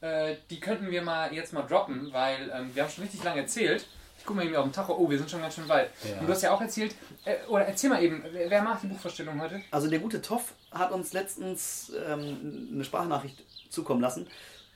[0.00, 3.40] äh, die könnten wir mal jetzt mal droppen, weil ähm, wir haben schon richtig lange
[3.42, 3.86] erzählt.
[4.28, 4.94] Gucke mal eben auf den Tacho.
[4.94, 5.90] Oh, wir sind schon ganz schön weit.
[6.04, 6.20] Ja.
[6.20, 9.40] Und du hast ja auch erzählt, äh, oder erzähl mal eben, wer, macht die Buchvorstellung
[9.40, 9.62] heute?
[9.70, 14.26] Also der gute Toff hat uns letztens ähm, eine Sprachnachricht zukommen lassen,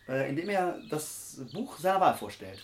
[0.09, 2.61] äh, in dem er das Buch seiner Wahl vorstellt.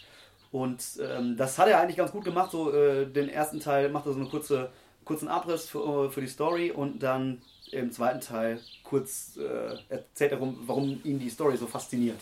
[0.50, 2.52] Und ähm, das hat er eigentlich ganz gut gemacht.
[2.52, 4.70] So äh, den ersten Teil macht er so einen kurze,
[5.04, 10.32] kurzen Abriss für, äh, für die Story und dann im zweiten Teil kurz äh, erzählt
[10.32, 12.20] er, rum, warum ihn die Story so fasziniert.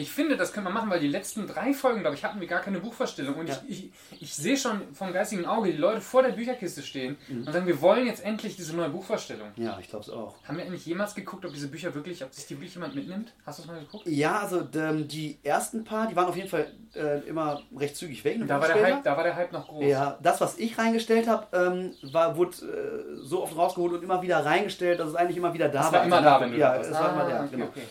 [0.00, 2.46] Ich finde, das können wir machen, weil die letzten drei Folgen, glaube ich, hatten wir
[2.46, 3.34] gar keine Buchvorstellung.
[3.36, 3.56] Und Ja.
[3.68, 7.46] ich, ich, ich sehe schon vom geistigen Auge die Leute vor der Bücherkiste stehen Mhm.
[7.46, 9.48] und sagen, wir wollen jetzt endlich diese neue Buchvorstellung.
[9.56, 10.34] Ja, ich glaube es auch.
[10.44, 13.32] Haben wir eigentlich jemals geguckt, ob diese Bücher wirklich, ob sich die wirklich jemand mitnimmt?
[13.44, 14.06] Hast du es mal geguckt?
[14.06, 18.24] Ja, also ähm, die ersten paar, die waren auf jeden Fall äh, immer recht zügig
[18.24, 18.38] weg.
[18.46, 18.82] Da war, der.
[18.82, 19.84] Hype, da war der Hype noch groß.
[19.84, 24.22] Ja, das, was ich reingestellt habe, ähm, war, wurde äh, so oft rausgeholt und immer
[24.22, 25.92] wieder reingestellt, dass es eigentlich immer wieder da Das war.
[26.00, 27.64] war immer da, wenn du Ja, es war immer Ah, da, okay, genau.
[27.66, 27.82] okay.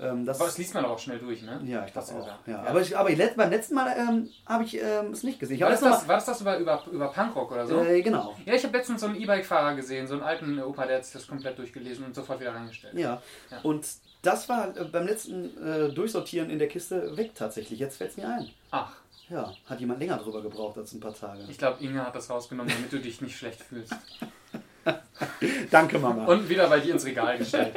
[0.00, 1.60] Ähm, das, Aber das liest man auch schnell durch, ne?
[1.64, 2.16] ja, ich glaube auch.
[2.16, 2.48] gesagt.
[2.48, 2.62] Ja.
[2.62, 5.60] Aber, ich, aber let, beim letzten Mal ähm, habe ich ähm, es nicht gesehen.
[5.60, 7.80] War das, das war das das über, über, über Punkrock oder so?
[7.80, 8.36] äh, Genau.
[8.46, 11.12] Ja, ich habe letztens so einen E-Bike-Fahrer gesehen, so einen alten Opa, der hat sich
[11.14, 12.94] das komplett durchgelesen und sofort wieder reingestellt.
[12.94, 13.20] Ja.
[13.50, 13.58] Ja.
[13.62, 13.86] Und
[14.22, 17.78] das war äh, beim letzten äh, Durchsortieren in der Kiste weg tatsächlich.
[17.78, 18.48] Jetzt fällt es mir ein.
[18.70, 18.92] Ach,
[19.28, 21.42] Ja, hat jemand länger drüber gebraucht als ein paar Tage.
[21.48, 23.94] ich glaube, Inge hat das rausgenommen, damit du dich nicht schlecht fühlst.
[25.70, 26.26] Danke, Mama.
[26.26, 27.74] Und wieder bei dir ins Regal gestellt.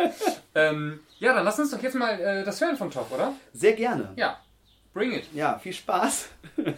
[0.55, 3.33] ähm, ja, dann lass uns doch jetzt mal äh, das hören vom Top, oder?
[3.53, 4.13] Sehr gerne.
[4.15, 4.39] Ja,
[4.93, 5.25] bring it.
[5.33, 6.29] Ja, viel Spaß.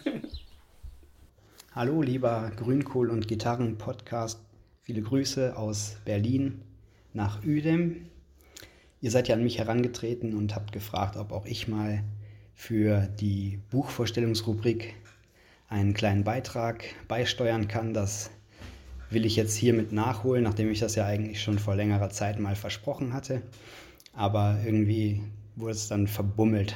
[1.76, 4.39] Hallo, lieber Grünkohl- und Gitarren-Podcast.
[4.82, 6.61] Viele Grüße aus Berlin
[7.13, 8.09] nach Uedem.
[9.01, 12.03] Ihr seid ja an mich herangetreten und habt gefragt, ob auch ich mal
[12.53, 14.95] für die Buchvorstellungsrubrik
[15.67, 17.93] einen kleinen Beitrag beisteuern kann.
[17.93, 18.32] Das
[19.10, 22.56] will ich jetzt hiermit nachholen, nachdem ich das ja eigentlich schon vor längerer Zeit mal
[22.56, 23.41] versprochen hatte.
[24.14, 25.22] Aber irgendwie
[25.56, 26.76] wurde es dann verbummelt.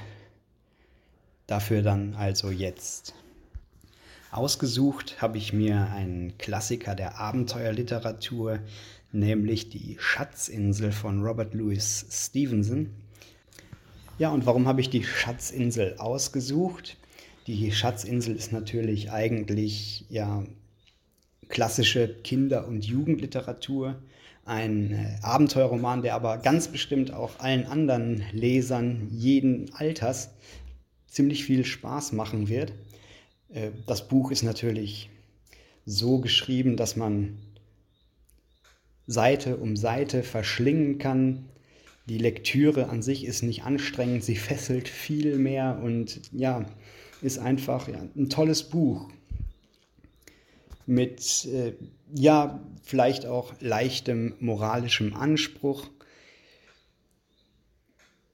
[1.47, 3.13] Dafür dann also jetzt.
[4.31, 8.59] Ausgesucht habe ich mir einen Klassiker der Abenteuerliteratur,
[9.11, 12.91] nämlich die Schatzinsel von Robert Louis Stevenson.
[14.19, 16.97] Ja, und warum habe ich die Schatzinsel ausgesucht?
[17.47, 20.43] Die Schatzinsel ist natürlich eigentlich ja
[21.49, 24.01] klassische Kinder- und Jugendliteratur,
[24.45, 30.31] ein äh, Abenteuerroman, der aber ganz bestimmt auch allen anderen Lesern jeden Alters
[31.07, 32.73] ziemlich viel Spaß machen wird.
[33.53, 35.09] Äh, Das Buch ist natürlich
[35.85, 37.37] so geschrieben, dass man
[39.07, 41.45] Seite um Seite verschlingen kann.
[42.07, 46.65] Die Lektüre an sich ist nicht anstrengend, sie fesselt viel mehr und ja,
[47.21, 49.09] ist einfach ja, ein tolles Buch.
[50.89, 51.73] Mit äh,
[52.15, 55.87] ja, vielleicht auch leichtem moralischem Anspruch,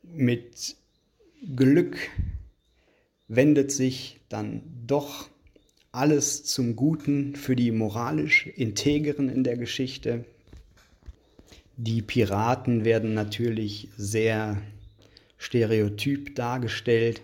[0.03, 0.77] mit
[1.53, 1.97] Glück
[3.27, 5.27] wendet sich dann doch
[5.91, 10.23] alles zum Guten für die moralisch Integeren in der Geschichte.
[11.75, 14.61] Die Piraten werden natürlich sehr
[15.37, 17.21] stereotyp dargestellt.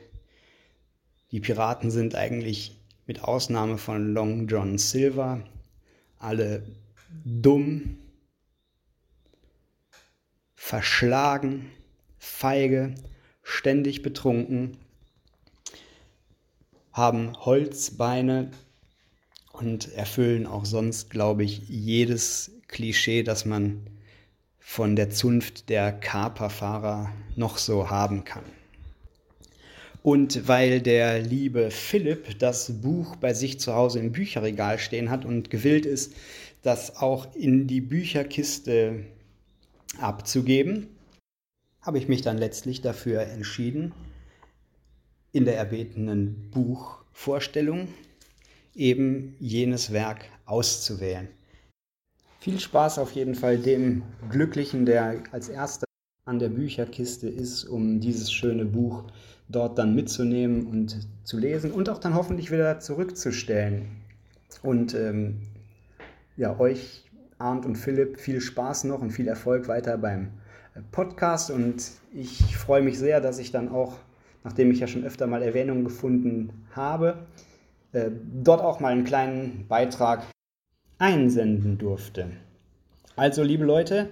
[1.32, 5.43] Die Piraten sind eigentlich mit Ausnahme von Long John Silver
[6.20, 6.64] alle
[7.26, 7.97] dumm,
[10.56, 11.72] verschlagen,
[12.18, 12.93] feige,
[13.43, 14.78] ständig betrunken,
[16.93, 18.52] haben Holzbeine
[19.52, 23.89] und erfüllen auch sonst, glaube ich, jedes Klischee, das man
[24.60, 28.45] von der Zunft der Kaperfahrer noch so haben kann.
[30.04, 35.26] Und weil der liebe Philipp das Buch bei sich zu Hause im Bücherregal stehen hat
[35.26, 36.14] und gewillt ist,
[36.64, 39.04] das auch in die Bücherkiste
[39.99, 40.88] abzugeben,
[41.82, 43.93] habe ich mich dann letztlich dafür entschieden,
[45.32, 47.88] in der erbetenen Buchvorstellung
[48.76, 51.28] eben jenes Werk auszuwählen.
[52.39, 55.86] Viel Spaß auf jeden Fall dem Glücklichen, der als erster
[56.26, 59.06] an der Bücherkiste ist, um dieses schöne Buch
[59.52, 63.88] dort dann mitzunehmen und zu lesen und auch dann hoffentlich wieder zurückzustellen.
[64.64, 65.38] Und ähm,
[66.38, 67.04] ja, euch,
[67.38, 70.30] Arndt und Philipp, viel Spaß noch und viel Erfolg weiter beim
[70.76, 71.52] äh, Podcast.
[71.52, 73.97] Und ich freue mich sehr, dass ich dann auch,
[74.43, 77.26] nachdem ich ja schon öfter mal Erwähnung gefunden habe,
[77.93, 78.12] äh,
[78.43, 80.24] dort auch mal einen kleinen Beitrag
[80.99, 82.28] einsenden durfte.
[83.16, 84.10] Also, liebe Leute,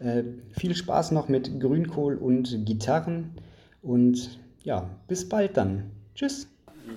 [0.00, 0.22] äh,
[0.52, 3.32] viel Spaß noch mit Grünkohl und Gitarren
[3.82, 5.90] und ja, bis bald dann.
[6.14, 6.46] Tschüss.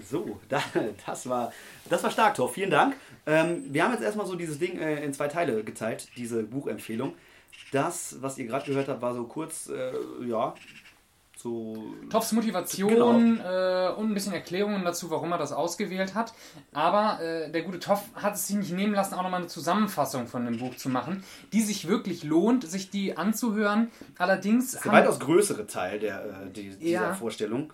[0.10, 0.62] So, da,
[1.06, 1.54] das, war,
[1.90, 2.50] das war stark, Tor.
[2.50, 2.98] Vielen Dank.
[3.26, 7.14] Ähm, wir haben jetzt erstmal so dieses Ding äh, in zwei Teile geteilt, diese Buchempfehlung.
[7.72, 9.94] Das, was ihr gerade gehört habt, war so kurz, äh,
[10.28, 10.54] ja,
[11.42, 11.84] so.
[12.10, 13.90] Toffs Motivation Genau.
[13.90, 16.34] äh, und ein bisschen Erklärungen dazu, warum er das ausgewählt hat.
[16.74, 20.28] Aber äh, der gute Toff hat es sich nicht nehmen lassen, auch nochmal eine Zusammenfassung
[20.28, 21.24] von dem Buch zu machen,
[21.54, 23.90] die sich wirklich lohnt, sich die anzuhören.
[24.18, 27.14] Allerdings Der weitaus größere Teil der, äh, die, dieser Ja.
[27.14, 27.72] Vorstellung.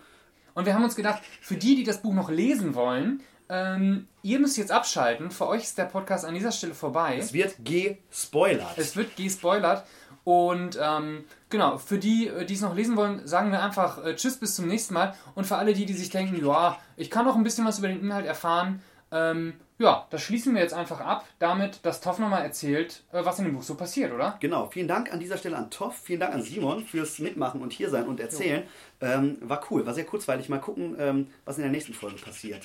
[0.54, 4.40] Und wir haben uns gedacht, für die, die das Buch noch lesen wollen, ähm, ihr
[4.40, 5.30] müsst jetzt abschalten.
[5.30, 7.16] Für euch ist der Podcast an dieser Stelle vorbei.
[7.18, 8.76] Es wird gespoilert.
[8.76, 9.84] Es wird gespoilert.
[10.24, 14.14] Und ähm, genau, für die, äh, die es noch lesen wollen, sagen wir einfach äh,
[14.14, 15.14] Tschüss, bis zum nächsten Mal.
[15.34, 17.88] Und für alle die, die sich denken, ja, ich kann noch ein bisschen was über
[17.88, 22.42] den Inhalt erfahren, ähm, ja, das schließen wir jetzt einfach ab, damit, dass Toff nochmal
[22.42, 24.36] erzählt, äh, was in dem Buch so passiert, oder?
[24.40, 27.72] Genau, vielen Dank an dieser Stelle an Toff, vielen Dank an Simon fürs Mitmachen und
[27.72, 28.64] hier sein und erzählen.
[29.00, 30.48] Ähm, war cool, war sehr kurzweilig.
[30.48, 32.64] Mal gucken, ähm, was in der nächsten Folge passiert.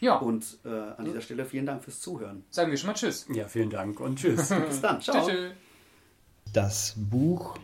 [0.00, 2.44] Ja, Und äh, an dieser Stelle vielen Dank fürs Zuhören.
[2.50, 3.26] sagen wir schon mal Tschüss.
[3.32, 4.48] Ja, vielen Dank und tschüss.
[4.68, 5.26] Bis dann, ciao.
[5.26, 5.36] Tschüss.
[5.36, 5.52] tschüss.
[6.52, 7.58] Das Buch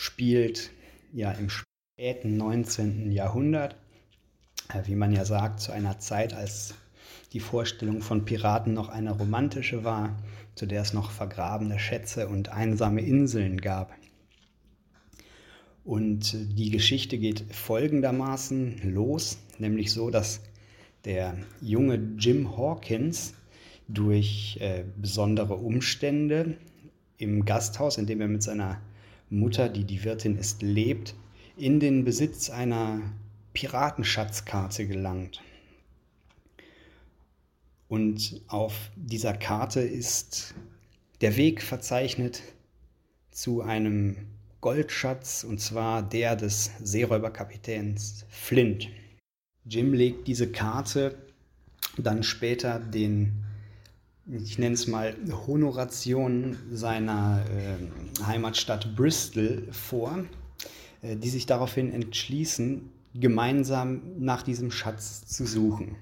[0.00, 0.70] spielt
[1.12, 3.10] ja im späten 19.
[3.10, 3.74] Jahrhundert,
[4.72, 6.74] äh, wie man ja sagt, zu einer Zeit, als
[7.32, 10.16] die Vorstellung von Piraten noch eine romantische war,
[10.54, 13.92] zu der es noch vergrabene Schätze und einsame Inseln gab.
[15.84, 20.42] Und die Geschichte geht folgendermaßen los, nämlich so, dass
[21.06, 23.34] der junge Jim Hawkins
[23.88, 26.56] durch äh, besondere Umstände
[27.16, 28.80] im Gasthaus, in dem er mit seiner
[29.30, 31.14] Mutter, die die Wirtin ist, lebt,
[31.56, 33.00] in den Besitz einer
[33.52, 35.42] Piratenschatzkarte gelangt.
[37.88, 40.54] Und auf dieser Karte ist
[41.20, 42.42] der Weg verzeichnet
[43.30, 44.16] zu einem
[44.60, 48.88] Goldschatz, und zwar der des Seeräuberkapitäns Flint.
[49.64, 51.16] Jim legt diese Karte
[51.96, 53.44] dann später den,
[54.30, 55.16] ich nenne es mal,
[55.46, 60.24] Honorationen seiner äh, Heimatstadt Bristol vor,
[61.02, 65.96] äh, die sich daraufhin entschließen, gemeinsam nach diesem Schatz zu suchen.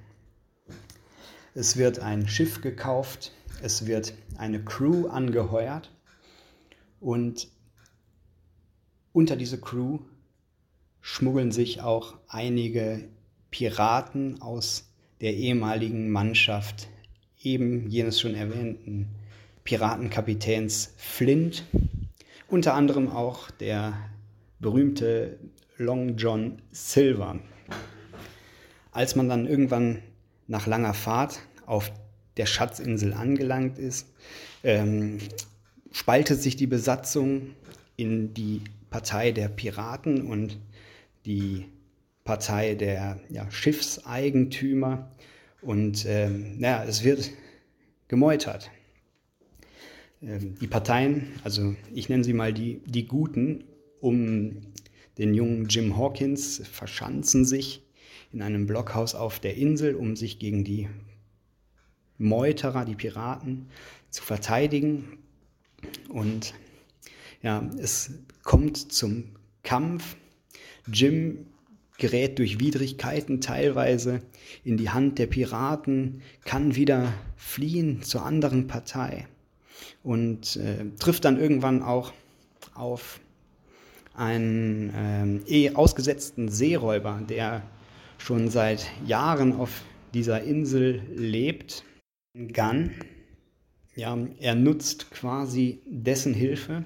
[1.55, 5.93] Es wird ein Schiff gekauft, es wird eine Crew angeheuert
[7.01, 7.49] und
[9.13, 10.01] unter diese Crew
[11.01, 13.09] schmuggeln sich auch einige
[13.51, 16.89] Piraten aus der ehemaligen Mannschaft
[17.43, 19.09] eben jenes schon erwähnten
[19.65, 21.65] Piratenkapitäns Flint,
[22.49, 23.95] unter anderem auch der
[24.61, 25.39] berühmte
[25.77, 27.39] Long John Silver.
[28.93, 30.03] Als man dann irgendwann
[30.47, 31.93] nach langer Fahrt auf
[32.37, 34.07] der Schatzinsel angelangt ist,
[34.63, 35.19] ähm,
[35.93, 37.51] spaltet sich die Besatzung
[37.97, 40.59] in die Partei der Piraten und
[41.25, 41.67] die
[42.25, 45.11] Partei der ja, Schiffseigentümer
[45.63, 47.31] und ähm, ja, es wird
[48.09, 48.71] gemeutert.
[50.23, 53.65] Ähm, die Parteien, also ich nenne sie mal die, die Guten,
[54.01, 54.59] um
[55.19, 57.83] den jungen Jim Hawkins verschanzen sich
[58.33, 60.89] in einem Blockhaus auf der Insel, um sich gegen die
[62.19, 63.69] Meuterer, die Piraten,
[64.11, 65.19] zu verteidigen.
[66.09, 66.55] Und
[67.43, 68.11] ja, es
[68.43, 69.25] kommt zum
[69.63, 70.17] Kampf.
[70.87, 71.47] Jim
[71.99, 74.21] gerät durch Widrigkeiten teilweise
[74.65, 79.27] in die Hand der Piraten, kann wieder fliehen zur anderen Partei
[80.03, 82.13] und äh, trifft dann irgendwann auch
[82.75, 83.21] auf
[84.15, 87.63] einen ähm, eh ausgesetzten Seeräuber, der
[88.19, 89.83] schon seit Jahren auf
[90.15, 91.85] dieser Insel lebt.
[92.35, 92.93] Gunn,
[93.95, 96.85] ja, er nutzt quasi dessen Hilfe,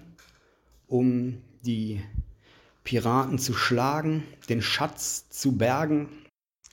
[0.86, 2.00] um die
[2.90, 6.08] Piraten zu schlagen, den Schatz zu bergen,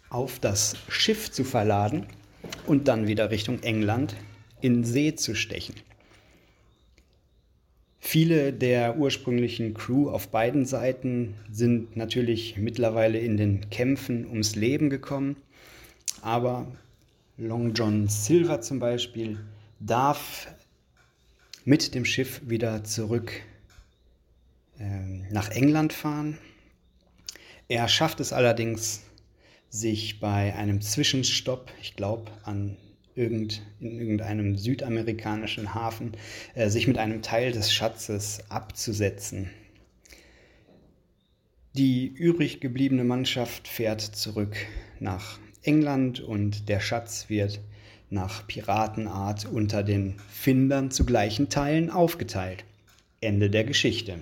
[0.09, 2.07] auf das Schiff zu verladen
[2.65, 4.15] und dann wieder Richtung England
[4.59, 5.75] in See zu stechen.
[7.99, 14.89] Viele der ursprünglichen Crew auf beiden Seiten sind natürlich mittlerweile in den Kämpfen ums Leben
[14.89, 15.35] gekommen,
[16.23, 16.65] aber
[17.37, 19.37] Long John Silver zum Beispiel
[19.79, 20.47] darf
[21.63, 23.31] mit dem Schiff wieder zurück
[24.79, 26.37] nach England fahren.
[27.67, 29.01] Er schafft es allerdings,
[29.69, 32.77] sich bei einem Zwischenstopp, ich glaube an
[33.15, 36.13] irgend, in irgendeinem südamerikanischen Hafen,
[36.53, 39.49] äh, sich mit einem Teil des Schatzes abzusetzen.
[41.73, 44.55] Die übrig gebliebene Mannschaft fährt zurück
[44.99, 47.59] nach England und der Schatz wird
[48.09, 52.63] nach Piratenart unter den Findern zu gleichen Teilen aufgeteilt.
[53.19, 54.19] Ende der Geschichte.